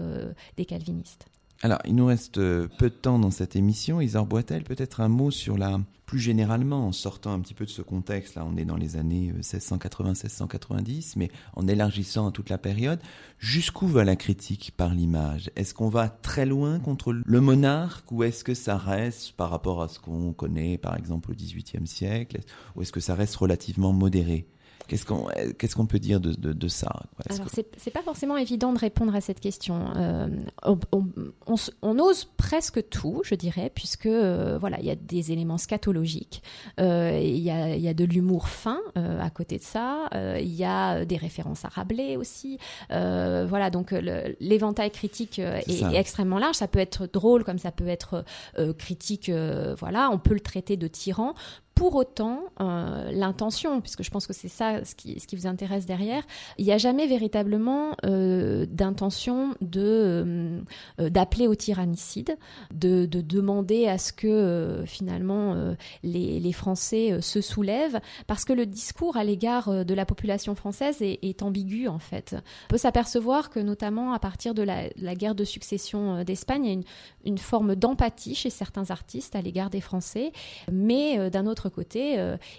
[0.57, 1.27] des calvinistes.
[1.63, 4.01] Alors, il nous reste euh, peu de temps dans cette émission.
[4.01, 7.71] Isard Boitel, peut-être un mot sur la, plus généralement, en sortant un petit peu de
[7.71, 12.51] ce contexte, là on est dans les années euh, 1680-1690, mais en élargissant à toute
[12.51, 13.01] la période,
[13.39, 15.51] jusqu'où va la critique par l'image?
[15.57, 19.83] Est-ce qu'on va très loin contre le monarque ou est-ce que ça reste par rapport
[19.83, 22.41] à ce qu'on connaît, par exemple, au XVIIIe siècle,
[22.77, 24.47] ou est-ce que ça reste relativement modéré?
[24.87, 25.29] Qu'est-ce qu'on
[25.59, 28.73] qu'est-ce qu'on peut dire de, de, de ça Est-ce Alors, que- c'est pas forcément évident
[28.73, 29.81] de répondre à cette question.
[29.97, 30.29] Euh,
[30.63, 31.07] on, on-
[31.47, 35.33] on s- on ose presque tout, je dirais, puisque euh, voilà, il y a des
[35.33, 36.43] éléments scatologiques,
[36.81, 40.09] euh, il y, a, il y a de l'humour fin euh, à côté de ça,
[40.15, 42.59] euh, il y a des références à Rabelais aussi.
[42.91, 46.57] Euh, voilà, donc euh, l'éventail critique euh, est, est extrêmement large.
[46.57, 48.25] Ça peut être drôle comme ça peut être
[48.59, 49.29] euh, critique.
[49.31, 51.35] euh, voilà, on peut le traiter de tyran.
[51.75, 56.23] Pour autant, euh, l'intention, puisque je pense que c'est ça ce qui, vous intéresse derrière,
[56.57, 60.63] il n'y a jamais véritablement euh, d'intention de
[61.01, 62.37] euh, d'appeler au tyrannicide,
[62.73, 69.17] de, de demander à ce que finalement les, Français se soulèvent, parce que le discours
[69.17, 72.37] à l'égard de la population française est, ambigu en fait.
[72.67, 76.71] On peut s'apercevoir que notamment à partir de la, guerre de succession d'Espagne, il y
[76.71, 76.85] a une,
[77.25, 80.33] une forme d'empathie chez certains artistes à l'égard des Français,
[80.71, 82.17] mais d'un autre l'autre côté,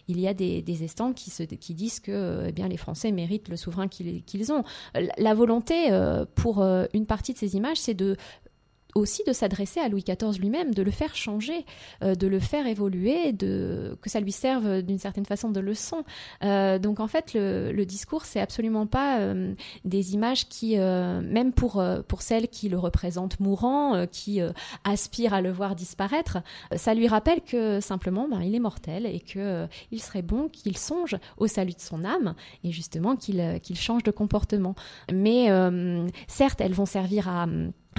[0.08, 3.50] il y a des, estampes qui, se, qui disent que eh bien, les Français méritent
[3.50, 4.64] le souverain qu'ils ont.
[5.18, 5.90] La volonté
[6.36, 6.62] pour
[6.94, 8.18] une partie de ces images, c'est de
[8.96, 11.66] aussi de s'adresser à Louis XIV lui-même, de le faire changer,
[12.02, 16.04] euh, de le faire évoluer, de, que ça lui serve d'une certaine façon de leçon.
[16.44, 21.84] Euh, donc en fait, le, discours, c'est absolument pas euh, des images qui, même pour,
[22.08, 24.40] pour celles qui le représentent mourant, qui
[24.84, 26.38] aspirent à le voir disparaître,
[26.76, 30.78] ça lui rappelle que simplement, ben, il est mortel et que il serait bon qu'il
[30.78, 32.34] songe au salut de son âme
[32.64, 34.74] et justement qu'il qu'il change de comportement.
[35.12, 35.50] Mais
[36.28, 37.46] certes, elles vont servir à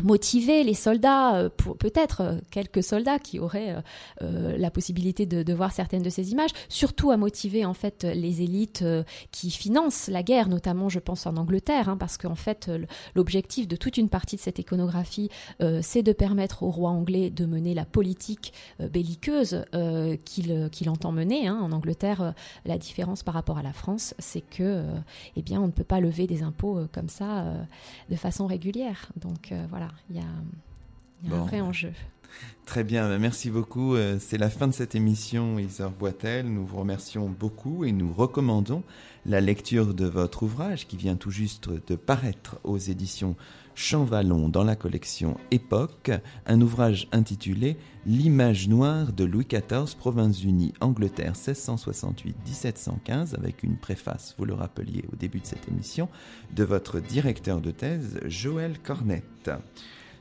[0.03, 3.77] motiver les soldats, euh, peut-être euh, quelques soldats qui auraient
[4.23, 8.43] euh, la possibilité de, voir certaines de ces images, surtout à motiver en fait les
[8.43, 8.85] élites
[9.31, 12.71] qui financent la guerre, notamment je pense en Angleterre, hein, parce qu'en fait
[13.15, 15.31] l'objectif de toute une partie de cette iconographie,
[15.81, 19.65] c'est de permettre au roi anglais de mener la politique belliqueuse
[20.25, 21.49] qu'il entend mener.
[21.49, 21.59] Hein.
[21.63, 22.35] En Angleterre,
[22.67, 24.85] la différence par rapport à la France, c'est que
[25.37, 27.47] eh bien on ne peut pas lever des impôts comme ça
[28.11, 29.11] de façon régulière.
[29.17, 31.93] Donc voilà il y a, un vrai enjeu.
[32.67, 33.95] Très bien, ben, merci beaucoup.
[33.95, 36.47] Euh, c'est la fin de cette émission, Isor Boitel.
[36.47, 38.83] Nous vous remercions beaucoup et nous recommandons
[39.25, 43.37] la lecture de votre ouvrage qui vient tout juste de paraître aux éditions
[43.77, 46.11] Champvallon dans la collection Époque,
[46.47, 54.47] un ouvrage intitulé L'image noire de Louis XIV, Provinces-Unies, Angleterre 1668-1715, avec une préface, vous
[54.47, 56.09] le rappeliez au début de cette émission,
[56.55, 59.51] de votre directeur de thèse, Joël Cornette.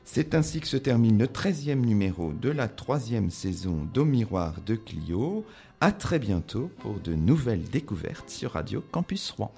[0.04, 4.74] C'est ainsi que se termine le 13e numéro de la troisième saison d'Au Miroir de
[4.74, 5.46] Clio.
[5.80, 9.52] À très bientôt pour de nouvelles découvertes sur Radio Campus Rouen.